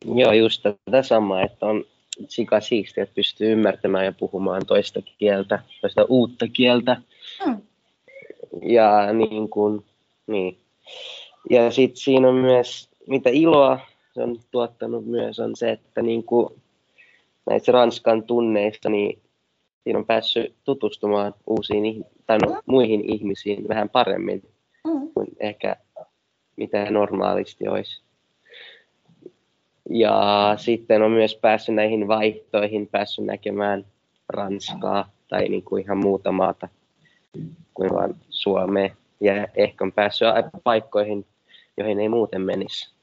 Joo, 0.04 0.32
just 0.32 0.62
tätä 0.62 1.02
samaa, 1.02 1.42
että 1.42 1.66
on 1.66 1.84
sika 2.28 2.60
siistiä, 2.60 3.02
että 3.02 3.14
pystyy 3.14 3.52
ymmärtämään 3.52 4.04
ja 4.04 4.12
puhumaan 4.12 4.66
toista 4.66 5.02
kieltä, 5.18 5.58
toista 5.80 6.04
uutta 6.08 6.48
kieltä. 6.48 6.96
Mm. 7.46 7.62
Ja 8.62 9.12
niin 9.12 9.48
kuin, 9.48 9.84
niin. 10.26 10.58
Ja 11.50 11.70
sitten 11.70 11.96
siinä 11.96 12.28
on 12.28 12.34
myös, 12.34 12.88
mitä 13.06 13.30
iloa 13.30 13.80
se 14.14 14.22
on 14.22 14.40
tuottanut 14.50 15.06
myös, 15.06 15.38
on 15.38 15.56
se, 15.56 15.70
että 15.70 16.02
niin 16.02 16.24
kuin 16.24 16.62
näistä 17.50 17.72
Ranskan 17.72 18.22
tunneista, 18.22 18.88
niin 18.88 19.22
siinä 19.84 19.98
on 19.98 20.06
päässyt 20.06 20.54
tutustumaan 20.64 21.34
uusiin 21.46 22.04
tai 22.28 22.38
no, 22.38 22.62
muihin 22.66 23.14
ihmisiin 23.14 23.68
vähän 23.68 23.88
paremmin 23.88 24.42
mm. 24.86 25.08
kuin 25.14 25.28
ehkä 25.40 25.76
mitä 26.56 26.90
normaalisti 26.90 27.68
olisi. 27.68 28.02
Ja 29.90 30.54
sitten 30.56 31.02
on 31.02 31.10
myös 31.10 31.36
päässyt 31.36 31.74
näihin 31.74 32.08
vaihtoihin, 32.08 32.86
päässyt 32.86 33.24
näkemään 33.24 33.84
Ranskaa 34.28 35.10
tai 35.28 35.48
niin 35.48 35.62
kuin 35.62 35.84
ihan 35.84 35.98
muuta 35.98 36.32
maata 36.32 36.68
kuin 37.74 37.90
vain 37.90 38.14
Suomea. 38.30 38.94
Ja 39.20 39.48
ehkä 39.56 39.84
on 39.84 39.92
päässyt 39.92 40.28
paikkoihin, 40.64 41.26
joihin 41.76 42.00
ei 42.00 42.08
muuten 42.08 42.40
menisi. 42.40 42.97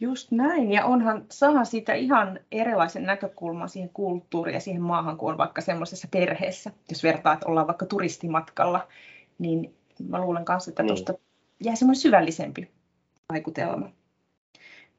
Just 0.00 0.30
näin, 0.30 0.72
ja 0.72 0.84
onhan, 0.84 1.26
saa 1.30 1.64
siitä 1.64 1.94
ihan 1.94 2.40
erilaisen 2.52 3.02
näkökulman 3.02 3.68
siihen 3.68 3.90
kulttuuriin 3.92 4.54
ja 4.54 4.60
siihen 4.60 4.82
maahan, 4.82 5.16
kun 5.16 5.30
on 5.32 5.38
vaikka 5.38 5.60
semmoisessa 5.60 6.08
perheessä. 6.10 6.70
Jos 6.90 7.02
vertaa, 7.02 7.32
että 7.32 7.46
ollaan 7.46 7.66
vaikka 7.66 7.86
turistimatkalla, 7.86 8.88
niin 9.38 9.74
mä 10.08 10.20
luulen 10.20 10.44
kanssa, 10.44 10.70
että 10.70 10.84
tuosta 10.84 11.12
niin. 11.12 11.22
jää 11.64 11.76
semmoinen 11.76 12.00
syvällisempi 12.00 12.70
vaikutelma. 13.32 13.90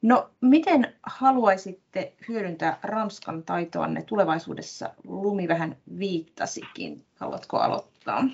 No, 0.02 0.30
miten 0.40 0.94
haluaisitte 1.02 2.12
hyödyntää 2.28 2.78
Ranskan 2.82 3.42
taitoanne 3.42 4.02
tulevaisuudessa? 4.02 4.90
Lumi 5.04 5.48
vähän 5.48 5.76
viittasikin. 5.98 7.04
Haluatko 7.14 7.58
aloittaa? 7.58 8.24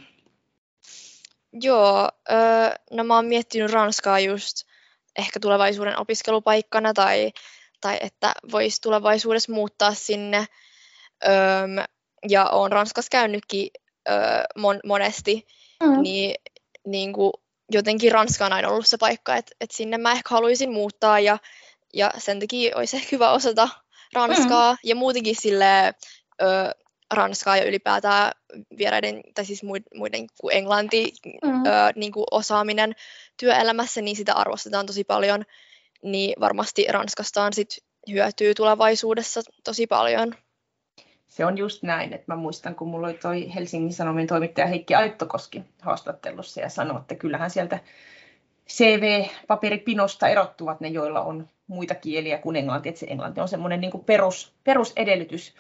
Joo, 1.53 2.09
no 2.91 3.05
mä 3.05 3.15
oon 3.15 3.27
miettinyt 3.27 3.73
Ranskaa 3.73 4.21
just 4.21 4.72
ehkä 5.19 5.41
tulevaisuuden 5.41 6.01
opiskelupaikkana 6.01 6.95
tai, 6.95 7.33
tai 7.81 7.99
että 8.01 8.35
voisi 8.53 8.81
tulevaisuudessa 8.83 9.53
muuttaa 9.53 9.95
sinne. 9.95 10.47
ja 12.29 12.51
oon 12.51 12.73
Ranskassa 12.73 13.11
käynytkin 13.11 13.71
mon, 14.59 14.81
monesti, 14.85 15.47
mm. 15.83 16.03
niin, 16.03 16.35
niin 16.87 17.13
kuin 17.13 17.33
jotenkin 17.73 18.13
Ranska 18.13 18.47
on 18.47 18.53
aina 18.53 18.69
ollut 18.69 18.87
se 18.87 18.97
paikka, 18.97 19.37
että, 19.37 19.53
että 19.61 19.77
sinne 19.77 19.99
mä 19.99 20.13
ehkä 20.13 20.29
haluaisin 20.31 20.73
muuttaa 20.73 21.21
ja, 21.21 21.39
ja 21.95 22.11
sen 22.19 22.41
takia 22.41 22.77
olisi 22.77 22.97
ehkä 22.97 23.09
hyvä 23.13 23.31
osata 23.31 23.69
Ranskaa 24.15 24.73
mm. 24.73 24.79
ja 24.85 24.95
muutenkin 24.95 25.37
sille 25.37 25.95
ö, 26.43 26.75
Ranskaa 27.13 27.57
ja 27.57 27.65
ylipäätään 27.65 28.33
vieraiden, 28.79 29.21
tai 29.35 29.45
siis 29.45 29.63
muiden 29.95 30.27
kuin 30.41 30.57
englanti 30.57 31.13
mm. 31.45 31.67
ö, 31.67 31.71
niin 31.97 32.13
kuin 32.13 32.25
osaaminen 32.31 32.93
työelämässä, 33.37 34.01
niin 34.01 34.17
sitä 34.17 34.35
arvostetaan 34.35 34.87
tosi 34.87 35.05
paljon, 35.05 35.45
niin 36.03 36.35
varmasti 36.41 36.87
Ranskastaan 36.91 37.53
sit 37.53 37.69
hyötyy 38.11 38.55
tulevaisuudessa 38.55 39.41
tosi 39.65 39.87
paljon. 39.87 40.35
Se 41.29 41.45
on 41.45 41.59
just 41.59 41.83
näin, 41.83 42.13
että 42.13 42.33
mä 42.33 42.37
muistan, 42.37 42.75
kun 42.75 42.89
mulla 42.89 43.07
oli 43.07 43.15
toi 43.15 43.55
Helsingin 43.55 43.93
Sanomien 43.93 44.27
toimittaja 44.27 44.67
Heikki 44.67 44.95
Aittokoski 44.95 45.63
haastattelussa 45.83 46.61
ja 46.61 46.69
sanoi, 46.69 47.01
että 47.01 47.15
kyllähän 47.15 47.51
sieltä 47.51 47.79
CV-paperipinosta 48.69 50.29
erottuvat 50.29 50.81
ne, 50.81 50.89
joilla 50.89 51.21
on 51.21 51.49
muita 51.67 51.95
kieliä 51.95 52.39
kuin 52.39 52.57
englanti, 52.57 52.89
että 52.89 52.99
se 52.99 53.07
englanti 53.07 53.41
on 53.41 53.49
semmoinen 53.49 53.81
niin 53.81 53.91
kuin 53.91 54.05
perus, 54.05 54.55
perusedellytys 54.65 55.55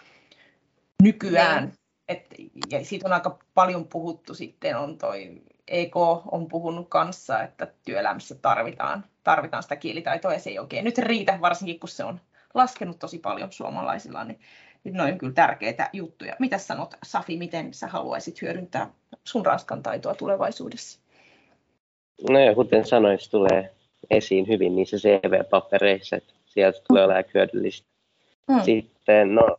nykyään. 1.02 1.72
Et, 2.08 2.26
ja 2.70 2.84
siitä 2.84 3.08
on 3.08 3.12
aika 3.12 3.38
paljon 3.54 3.88
puhuttu 3.88 4.34
sitten, 4.34 4.76
on 4.76 4.98
toi 4.98 5.42
EK 5.68 5.96
on 6.32 6.48
puhunut 6.48 6.88
kanssa, 6.88 7.42
että 7.42 7.72
työelämässä 7.84 8.34
tarvitaan, 8.34 9.04
tarvitaan 9.24 9.62
sitä 9.62 9.76
kielitaitoa 9.76 10.32
ja 10.32 10.38
se 10.38 10.50
ei 10.50 10.58
oikein 10.58 10.84
nyt 10.84 10.98
riitä, 10.98 11.38
varsinkin 11.40 11.80
kun 11.80 11.88
se 11.88 12.04
on 12.04 12.20
laskenut 12.54 12.98
tosi 12.98 13.18
paljon 13.18 13.52
suomalaisilla, 13.52 14.24
niin 14.24 14.40
noin 14.84 15.18
kyllä 15.18 15.32
tärkeitä 15.32 15.90
juttuja. 15.92 16.36
Mitä 16.38 16.58
sanot 16.58 16.94
Safi, 17.04 17.36
miten 17.36 17.74
sä 17.74 17.86
haluaisit 17.86 18.42
hyödyntää 18.42 18.90
sun 19.24 19.46
ranskan 19.46 19.82
taitoa 19.82 20.14
tulevaisuudessa? 20.14 21.00
No 22.30 22.38
ja 22.38 22.54
kuten 22.54 22.86
sanoin, 22.86 23.18
se 23.18 23.30
tulee 23.30 23.74
esiin 24.10 24.48
hyvin 24.48 24.76
niissä 24.76 24.96
CV-papereissa, 24.96 26.16
että 26.16 26.34
sieltä 26.46 26.78
tulee 26.88 27.04
olemaan 27.04 27.24
hyödyllistä. 27.34 27.88
Mm. 28.48 28.62
Sitten 28.62 29.34
no, 29.34 29.56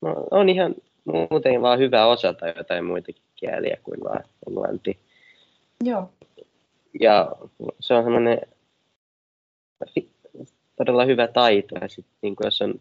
no, 0.00 0.26
on 0.30 0.48
ihan 0.48 0.74
muuten 1.04 1.62
vaan 1.62 1.78
hyvä 1.78 2.06
osata 2.06 2.48
jotain 2.48 2.84
muitakin 2.84 3.22
kieliä 3.34 3.78
kuin 3.82 4.00
vaan 4.04 4.24
englanti. 4.48 4.98
Joo. 5.84 6.10
Ja 7.00 7.32
se 7.80 7.94
on 7.94 8.02
semmoinen 8.02 8.40
todella 10.76 11.04
hyvä 11.04 11.26
taito. 11.26 11.74
Ja 11.80 11.88
sit, 11.88 12.06
niin 12.22 12.36
jos 12.44 12.62
on 12.62 12.74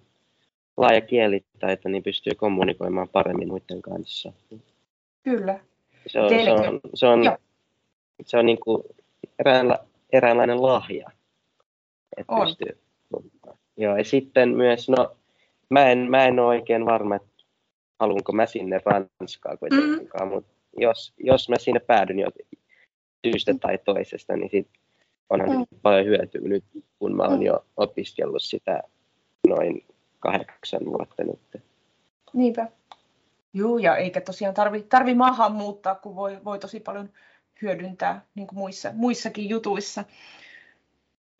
laaja 0.77 1.01
kielitaito, 1.01 1.89
niin 1.89 2.03
pystyy 2.03 2.33
kommunikoimaan 2.35 3.09
paremmin 3.09 3.47
muiden 3.47 3.81
kanssa. 3.81 4.33
Kyllä. 5.23 5.59
Se 6.07 6.19
on, 6.19 6.29
se 6.29 6.51
on, 6.51 6.79
se 6.93 7.07
on, 7.07 7.37
se 8.25 8.37
on 8.37 8.45
niin 8.45 8.59
kuin 8.59 8.83
eräänla, 9.39 9.79
eräänlainen 10.13 10.61
lahja. 10.61 11.09
Että 12.17 12.33
on. 12.33 12.47
Pystyy, 12.47 12.77
joo, 13.77 13.97
ja 13.97 14.03
sitten 14.03 14.49
myös, 14.49 14.89
no, 14.89 15.16
mä 15.69 15.91
en, 15.91 16.11
mä 16.11 16.25
en 16.25 16.39
ole 16.39 16.47
oikein 16.47 16.85
varma, 16.85 17.15
että 17.15 17.43
haluanko 17.99 18.31
mä 18.31 18.45
sinne 18.45 18.79
Ranskaa 18.85 19.57
kuitenkaan, 19.57 20.27
mm. 20.27 20.33
mutta 20.33 20.53
jos, 20.77 21.13
jos 21.17 21.49
mä 21.49 21.55
sinne 21.59 21.79
päädyn 21.79 22.19
jo 22.19 22.27
syystä 23.25 23.53
tai 23.61 23.77
toisesta, 23.85 24.35
niin 24.35 24.49
sit 24.49 24.67
onhan 25.29 25.57
mm. 25.57 25.65
paljon 25.81 26.05
hyötyä 26.05 26.41
nyt, 26.43 26.63
kun 26.99 27.15
mä 27.15 27.23
oon 27.23 27.39
mm. 27.39 27.45
jo 27.45 27.65
opiskellut 27.77 28.43
sitä 28.43 28.83
noin 29.47 29.85
kahdeksan 30.19 30.85
vuotta 30.85 31.23
nyt. 31.23 31.63
Niinpä. 32.33 32.67
Joo, 33.53 33.77
ja 33.77 33.95
eikä 33.95 34.21
tosiaan 34.21 34.53
tarvi, 34.53 34.81
tarvi 34.81 35.13
maahan 35.13 35.51
muuttaa, 35.51 35.95
kun 35.95 36.15
voi, 36.15 36.37
voi 36.45 36.59
tosi 36.59 36.79
paljon 36.79 37.09
hyödyntää 37.61 38.25
niin 38.35 38.47
kuin 38.47 38.59
muissa, 38.59 38.91
muissakin 38.93 39.49
jutuissa. 39.49 40.03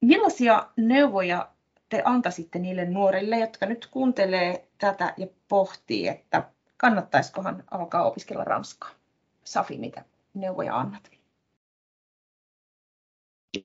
Millaisia 0.02 0.68
neuvoja 0.78 1.50
te 1.90 2.02
antaisitte 2.06 2.60
niille 2.60 2.86
nuorille, 2.86 3.40
jotka 3.40 3.66
nyt 3.66 3.88
kuuntelee 3.92 4.68
tätä 4.78 5.14
ja 5.18 5.28
pohtii, 5.48 6.08
että 6.08 6.44
kannattaisikohan 6.78 7.64
alkaa 7.72 8.06
opiskella 8.06 8.44
ranskaa? 8.44 8.90
Safi, 9.44 9.78
mitä 9.78 10.04
neuvoja 10.34 10.78
annat? 10.78 11.12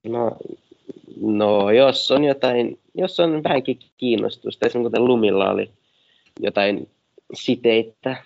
No, 0.04 0.36
no 1.20 1.70
jos 1.70 2.10
on 2.10 2.24
jotain, 2.24 2.78
jos 2.94 3.20
on 3.20 3.44
vähänkin 3.44 3.78
kiinnostusta, 3.96 4.66
esimerkiksi 4.66 4.90
kuten 4.90 5.04
Lumilla 5.04 5.50
oli 5.50 5.70
jotain 6.40 6.90
siteitä 7.34 8.16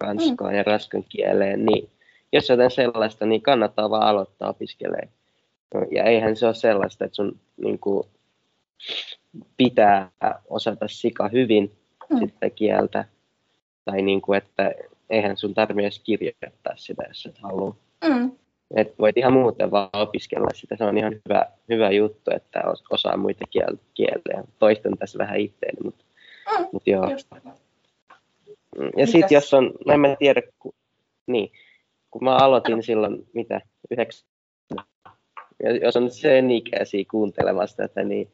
ranskaan 0.00 0.52
mm. 0.52 0.56
ja 0.56 0.62
ranskan 0.62 1.04
kieleen, 1.08 1.64
niin 1.64 1.90
jos 2.32 2.48
jotain 2.48 2.70
sellaista, 2.70 3.26
niin 3.26 3.42
kannattaa 3.42 3.90
vaan 3.90 4.08
aloittaa 4.08 4.50
opiskelemaan. 4.50 5.08
Ja 5.90 6.04
eihän 6.04 6.36
se 6.36 6.46
ole 6.46 6.54
sellaista, 6.54 7.04
että 7.04 7.16
sun 7.16 7.40
niin 7.56 7.78
kuin, 7.78 8.06
pitää 9.56 10.10
osata 10.48 10.88
sika 10.88 11.28
hyvin 11.28 11.72
mm. 12.10 12.18
sitä 12.18 12.50
kieltä. 12.50 13.04
Tai 13.84 14.02
niin 14.02 14.22
kuin, 14.22 14.38
että 14.38 14.72
eihän 15.10 15.36
sun 15.36 15.54
tarvitse 15.54 15.82
edes 15.82 15.98
kirjoittaa 15.98 16.76
sitä, 16.76 17.02
jos 17.08 17.26
et 17.26 17.38
halua. 17.38 17.76
Mm. 18.04 18.32
Et 18.76 18.98
voit 18.98 19.16
ihan 19.16 19.32
muuten 19.32 19.70
vaan 19.70 19.90
opiskella 19.92 20.48
sitä. 20.54 20.76
Se 20.76 20.84
on 20.84 20.98
ihan 20.98 21.12
hyvä, 21.12 21.46
hyvä 21.68 21.90
juttu, 21.90 22.30
että 22.34 22.62
osaa 22.90 23.16
muita 23.16 23.44
kieliä. 23.94 24.44
Toistan 24.58 24.98
tässä 24.98 25.18
vähän 25.18 25.40
itteeni, 25.40 25.78
mutta, 25.84 26.04
mm. 26.58 26.66
mutta 26.72 26.90
joo. 26.90 27.10
Just. 27.10 27.28
Mm, 28.78 28.90
ja 28.96 29.06
sitten 29.06 29.34
jos 29.36 29.54
on, 29.54 29.72
no 29.86 29.94
en 29.94 30.00
mä 30.00 30.16
tiedä, 30.18 30.42
ku, 30.58 30.74
niin, 31.26 31.52
kun 32.10 32.24
mä 32.24 32.36
aloitin 32.36 32.82
silloin, 32.82 33.26
mitä, 33.32 33.60
yhdeksän, 33.90 34.28
jos 35.82 35.96
on 35.96 36.10
sen 36.10 36.50
ikäisiä 36.50 37.04
kuuntelemassa 37.10 37.76
tätä, 37.76 38.04
niin 38.04 38.32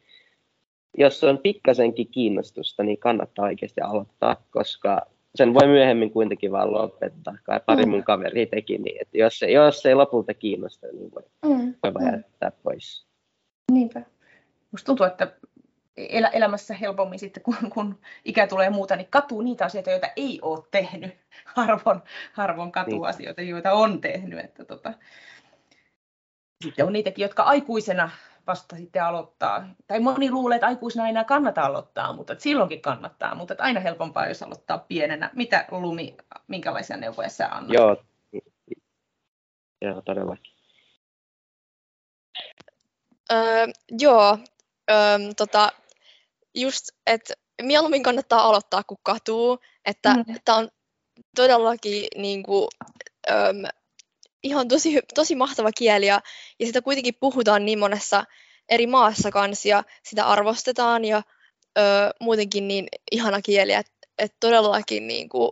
jos 0.99 1.25
on 1.25 1.39
pikkasenkin 1.39 2.09
kiinnostusta, 2.09 2.83
niin 2.83 2.99
kannattaa 2.99 3.45
oikeasti 3.45 3.81
aloittaa, 3.81 4.37
koska 4.51 5.01
sen 5.35 5.55
voi 5.55 5.67
myöhemmin 5.67 6.11
kuitenkin 6.11 6.53
vaan 6.53 6.73
lopettaa. 6.73 7.35
Kai 7.43 7.61
pari 7.67 7.85
mm. 7.85 7.91
mun 7.91 8.05
kaveri 8.05 8.47
teki 8.47 8.79
niin, 8.79 9.01
että 9.01 9.19
jos, 9.19 9.39
se, 9.39 9.51
jos 9.51 9.87
ei 9.87 9.95
lopulta 9.95 10.35
kiinnosta, 10.35 10.87
niin 10.87 11.11
voi, 11.15 11.23
mm. 11.47 11.75
voi 11.83 11.95
vaan 11.95 12.05
mm. 12.05 12.13
jättää 12.13 12.53
pois. 12.63 13.07
Niinpä. 13.73 14.03
Musta 14.71 14.87
tuntuu, 14.87 15.07
että 15.07 15.33
el- 15.97 16.31
elämässä 16.33 16.75
helpommin 16.75 17.19
sitten, 17.19 17.43
kun, 17.43 17.57
kun 17.75 17.99
ikä 18.25 18.47
tulee 18.47 18.71
muuta, 18.71 18.97
niin 18.97 19.07
katuu 19.11 19.43
niitä 19.43 19.65
asioita, 19.65 19.91
joita 19.91 20.09
ei 20.17 20.39
ole 20.43 20.65
tehnyt. 20.71 21.17
Harvon, 21.57 22.03
harvon 22.33 22.73
katuu 22.73 22.99
niin. 22.99 23.09
asioita, 23.09 23.43
joita 23.43 23.73
on 23.73 24.01
tehnyt. 24.01 24.39
Että 24.39 24.65
tota. 24.65 24.93
Sitten 26.65 26.87
on 26.87 26.93
niitäkin, 26.93 27.23
jotka 27.23 27.43
aikuisena 27.43 28.11
vasta 28.49 28.77
sitten 28.77 29.05
aloittaa. 29.05 29.69
Tai 29.87 30.01
moni 30.01 30.31
luulee, 30.31 30.57
että 30.57 30.67
aikuisena 30.67 31.07
ei 31.07 31.11
enää 31.11 31.25
kannata 31.25 31.63
aloittaa, 31.63 32.13
mutta 32.13 32.33
että 32.33 32.43
silloinkin 32.43 32.83
kannattaa. 32.83 33.35
Mutta 33.35 33.55
että 33.55 33.65
aina 33.65 33.81
helpompaa, 33.81 34.29
jos 34.29 34.43
aloittaa 34.43 34.79
pienenä. 34.79 35.31
Mitä 35.35 35.65
Lumi, 35.71 36.17
minkälaisia 36.49 36.97
neuvoja 36.97 37.29
sä 37.29 37.49
annat? 37.49 37.73
Joo, 37.73 37.97
joo 39.83 40.03
todellakin. 40.03 40.53
Öö, 43.33 43.67
joo, 43.99 44.39
öö, 44.91 45.19
tota, 45.37 45.73
just, 46.55 46.89
että 47.07 47.35
mieluummin 47.63 48.03
kannattaa 48.03 48.43
aloittaa, 48.43 48.83
kun 48.85 48.99
katuu. 49.03 49.59
Että 49.85 50.15
mm. 50.15 50.25
tämä 50.45 50.59
on 50.59 50.69
todellakin 51.37 52.07
niin 52.17 52.43
kuin, 52.43 52.69
öm, 53.31 53.78
ihan 54.43 54.69
tosi, 54.69 55.01
tosi 55.15 55.35
mahtava 55.35 55.73
kieli 55.73 56.07
ja, 56.07 56.21
ja 56.59 56.67
sitä 56.67 56.83
kuitenkin 56.83 57.15
puhutaan 57.21 57.65
niin 57.65 57.79
monessa 57.79 58.25
eri 58.69 58.87
maassa 58.87 59.31
kanssa 59.31 59.69
ja 59.69 59.85
sitä 60.03 60.27
arvostetaan 60.27 61.05
ja 61.05 61.23
ö, 61.79 61.81
muutenkin 62.21 62.69
niin 62.69 62.89
ihana 63.13 63.43
kieli, 63.43 63.73
että 63.73 63.93
et 64.19 64.35
todellakin 64.41 65.07
niin 65.07 65.29
kuin, 65.29 65.51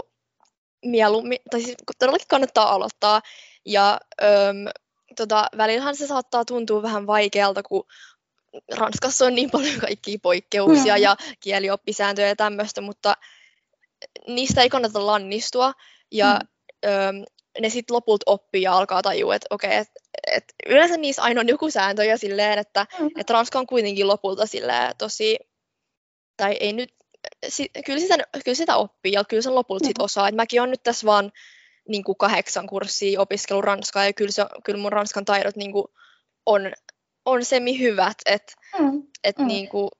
mieluummin, 0.84 1.38
tai 1.50 1.62
siis 1.62 1.76
todellakin 1.98 2.28
kannattaa 2.28 2.72
aloittaa 2.72 3.20
ja 3.66 4.00
öm, 4.22 4.66
tota, 5.16 5.46
välillähän 5.56 5.96
se 5.96 6.06
saattaa 6.06 6.44
tuntua 6.44 6.82
vähän 6.82 7.06
vaikealta, 7.06 7.62
kun 7.62 7.84
Ranskassa 8.72 9.24
on 9.26 9.34
niin 9.34 9.50
paljon 9.50 9.80
kaikkia 9.80 10.18
poikkeuksia 10.22 10.96
mm. 10.96 11.02
ja 11.02 11.16
kielioppisääntöjä 11.40 12.28
ja 12.28 12.36
tämmöistä, 12.36 12.80
mutta 12.80 13.14
niistä 14.26 14.62
ei 14.62 14.68
kannata 14.68 15.06
lannistua. 15.06 15.72
Ja 16.12 16.40
mm. 16.42 16.90
ö, 16.90 17.26
ne 17.60 17.68
sitten 17.68 17.94
lopulta 17.94 18.24
oppii 18.26 18.62
ja 18.62 18.72
alkaa 18.72 19.02
tajua, 19.02 19.34
että 19.34 19.46
okei, 19.50 19.68
okay, 19.68 19.80
et, 19.80 19.88
et 20.32 20.44
yleensä 20.66 20.96
niissä 20.96 21.22
aina 21.22 21.40
on 21.40 21.48
joku 21.48 21.70
sääntö 21.70 22.04
ja 22.04 22.18
silleen, 22.18 22.58
että 22.58 22.86
mm. 22.98 23.10
et 23.18 23.30
Ranska 23.30 23.58
on 23.58 23.66
kuitenkin 23.66 24.08
lopulta 24.08 24.46
silleen 24.46 24.92
tosi, 24.98 25.38
tai 26.36 26.56
ei 26.60 26.72
nyt, 26.72 26.94
si, 27.48 27.68
kyllä, 27.86 28.00
sitä, 28.00 28.16
kyllä 28.44 28.54
sitä 28.54 28.76
oppii 28.76 29.12
ja 29.12 29.24
kyllä 29.24 29.42
sen 29.42 29.54
lopulta 29.54 29.84
mm. 29.84 29.86
sit 29.86 29.98
osaa. 29.98 30.28
Et 30.28 30.34
mäkin 30.34 30.60
olen 30.60 30.70
nyt 30.70 30.82
tässä 30.82 31.06
vaan 31.06 31.32
niin 31.88 32.04
kuin 32.04 32.18
kahdeksan 32.18 32.66
kurssia 32.66 33.20
opiskellut 33.20 33.64
ranskaa 33.64 34.04
ja 34.04 34.12
kyllä, 34.12 34.32
se, 34.32 34.44
kyllä 34.64 34.80
mun 34.80 34.92
ranskan 34.92 35.24
taidot 35.24 35.56
niin 35.56 35.72
kuin 35.72 35.86
on 36.46 36.72
on 37.26 37.44
semi 37.44 37.78
hyvät, 37.78 38.18
että 38.26 38.52
mm. 38.78 39.02
et 39.24 39.38
mm. 39.38 39.46
niinku, 39.46 39.90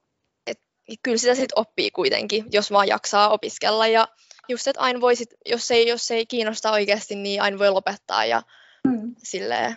et, 0.46 0.60
kyllä 1.02 1.16
sitä 1.16 1.34
sitten 1.34 1.58
oppii 1.58 1.90
kuitenkin, 1.90 2.44
jos 2.52 2.70
vaan 2.70 2.88
jaksaa 2.88 3.28
opiskella 3.28 3.86
ja 3.86 4.08
just, 4.48 4.66
että 4.66 4.82
aina 4.82 5.00
voi 5.00 5.16
sit, 5.16 5.34
jos 5.46 5.70
ei, 5.70 5.88
jos 5.88 6.10
ei 6.10 6.26
kiinnosta 6.26 6.72
oikeasti, 6.72 7.16
niin 7.16 7.42
aina 7.42 7.58
voi 7.58 7.70
lopettaa 7.70 8.24
ja 8.24 8.42
mm. 8.84 9.14
silleen, 9.18 9.76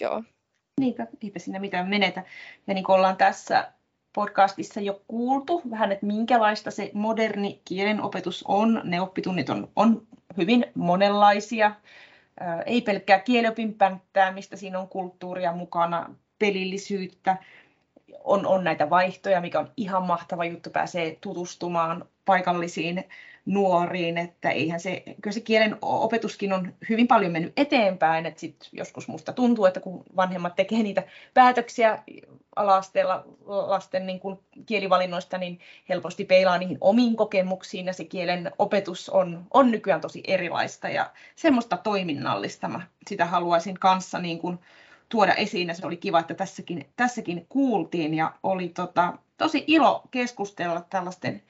joo. 0.00 0.22
Niinpä, 0.80 1.06
eipä 1.22 1.38
siinä 1.38 1.58
mitään 1.58 1.88
menetä. 1.88 2.22
Ja 2.66 2.74
niin 2.74 2.84
kuin 2.84 2.96
ollaan 2.96 3.16
tässä 3.16 3.72
podcastissa 4.12 4.80
jo 4.80 5.02
kuultu 5.08 5.62
vähän, 5.70 5.92
että 5.92 6.06
minkälaista 6.06 6.70
se 6.70 6.90
moderni 6.94 7.60
kielenopetus 7.64 8.44
on. 8.48 8.80
Ne 8.84 9.00
oppitunnit 9.00 9.50
on, 9.50 9.68
on 9.76 10.06
hyvin 10.36 10.66
monenlaisia. 10.74 11.74
Ei 12.66 12.80
pelkkää 12.80 13.18
kieliopin 13.18 13.76
mistä 14.34 14.56
siinä 14.56 14.78
on 14.78 14.88
kulttuuria 14.88 15.52
mukana, 15.52 16.14
pelillisyyttä, 16.38 17.36
on, 18.24 18.46
on 18.46 18.64
näitä 18.64 18.90
vaihtoja, 18.90 19.40
mikä 19.40 19.60
on 19.60 19.72
ihan 19.76 20.02
mahtava 20.02 20.44
juttu, 20.44 20.70
pääsee 20.70 21.18
tutustumaan 21.20 22.08
paikallisiin 22.24 23.04
nuoriin, 23.46 24.18
että 24.18 24.50
eihän 24.50 24.80
se, 24.80 25.02
kyllä 25.22 25.34
se 25.34 25.40
kielen 25.40 25.76
opetuskin 25.82 26.52
on 26.52 26.74
hyvin 26.88 27.08
paljon 27.08 27.32
mennyt 27.32 27.52
eteenpäin, 27.56 28.26
että 28.26 28.40
sit 28.40 28.68
joskus 28.72 29.08
musta 29.08 29.32
tuntuu, 29.32 29.66
että 29.66 29.80
kun 29.80 30.04
vanhemmat 30.16 30.56
tekee 30.56 30.82
niitä 30.82 31.02
päätöksiä 31.34 32.02
ala-asteella 32.56 33.24
lasten 33.46 34.06
niin 34.06 34.20
kuin 34.20 34.38
kielivalinnoista, 34.66 35.38
niin 35.38 35.60
helposti 35.88 36.24
peilaa 36.24 36.58
niihin 36.58 36.78
omiin 36.80 37.16
kokemuksiin 37.16 37.86
ja 37.86 37.92
se 37.92 38.04
kielen 38.04 38.50
opetus 38.58 39.08
on, 39.08 39.46
on 39.50 39.70
nykyään 39.70 40.00
tosi 40.00 40.22
erilaista 40.26 40.88
ja 40.88 41.10
semmoista 41.36 41.76
toiminnallista. 41.76 42.68
Mä 42.68 42.80
sitä 43.08 43.26
haluaisin 43.26 43.78
kanssa 43.78 44.18
niin 44.18 44.38
kuin 44.38 44.58
tuoda 45.08 45.34
esiin 45.34 45.68
ja 45.68 45.74
se 45.74 45.86
oli 45.86 45.96
kiva, 45.96 46.20
että 46.20 46.34
tässäkin, 46.34 46.86
tässäkin 46.96 47.46
kuultiin 47.48 48.14
ja 48.14 48.32
oli 48.42 48.68
tota, 48.68 49.18
tosi 49.36 49.64
ilo 49.66 50.02
keskustella 50.10 50.84
tällaisten 50.90 51.42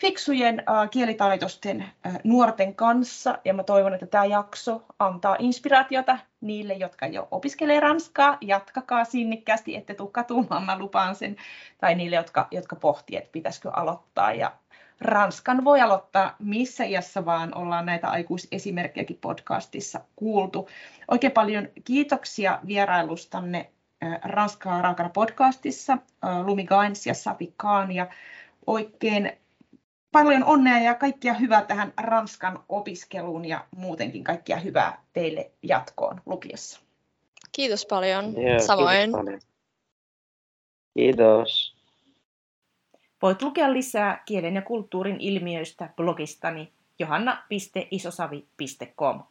fiksujen 0.00 0.62
äh, 0.68 0.90
kielitaitoisten 0.90 1.82
äh, 1.82 2.18
nuorten 2.24 2.74
kanssa 2.74 3.38
ja 3.44 3.54
mä 3.54 3.62
toivon, 3.62 3.94
että 3.94 4.06
tämä 4.06 4.24
jakso 4.24 4.82
antaa 4.98 5.36
inspiraatiota 5.38 6.18
niille, 6.40 6.74
jotka 6.74 7.06
jo 7.06 7.28
opiskelee 7.30 7.80
ranskaa. 7.80 8.38
Jatkakaa 8.40 9.04
sinnikkäästi, 9.04 9.76
ette 9.76 9.94
tule 9.94 10.10
katumaan, 10.12 10.64
mä 10.64 10.78
lupaan 10.78 11.14
sen. 11.14 11.36
Tai 11.78 11.94
niille, 11.94 12.16
jotka, 12.16 12.48
jotka 12.50 12.76
pohtii, 12.76 13.16
että 13.16 13.32
pitäisikö 13.32 13.70
aloittaa. 13.70 14.32
Ja 14.32 14.52
Ranskan 15.00 15.64
voi 15.64 15.80
aloittaa 15.80 16.36
missä 16.38 16.84
iässä 16.84 17.24
vaan, 17.24 17.58
ollaan 17.58 17.86
näitä 17.86 18.08
aikuisesimerkkejäkin 18.08 19.18
podcastissa 19.20 20.00
kuultu. 20.16 20.68
Oikein 21.08 21.32
paljon 21.32 21.68
kiitoksia 21.84 22.58
vierailustanne 22.66 23.70
Ranskaa 24.22 24.82
raakana 24.82 25.08
podcastissa, 25.08 25.98
Lumi 26.44 26.64
Gains 26.64 27.06
ja 27.06 27.14
Sapi 27.14 27.54
Kaan, 27.56 27.92
ja 27.92 28.06
oikein 28.66 29.32
paljon 30.22 30.44
onnea 30.44 30.78
ja 30.78 30.94
kaikkia 30.94 31.34
hyvää 31.34 31.64
tähän 31.64 31.92
Ranskan 31.96 32.64
opiskeluun 32.68 33.44
ja 33.44 33.64
muutenkin 33.76 34.24
kaikkia 34.24 34.56
hyvää 34.56 35.02
teille 35.12 35.50
jatkoon 35.62 36.20
lukiossa. 36.26 36.80
Kiitos 37.52 37.86
paljon. 37.86 38.34
Yeah, 38.38 38.60
Samoin. 38.60 38.98
Kiitos, 38.98 39.20
paljon. 39.20 39.40
kiitos. 40.94 41.76
Voit 43.22 43.42
lukea 43.42 43.72
lisää 43.72 44.22
kielen 44.26 44.54
ja 44.54 44.62
kulttuurin 44.62 45.20
ilmiöistä 45.20 45.90
blogistani 45.96 46.72
johanna.isosavi.com. 46.98 49.22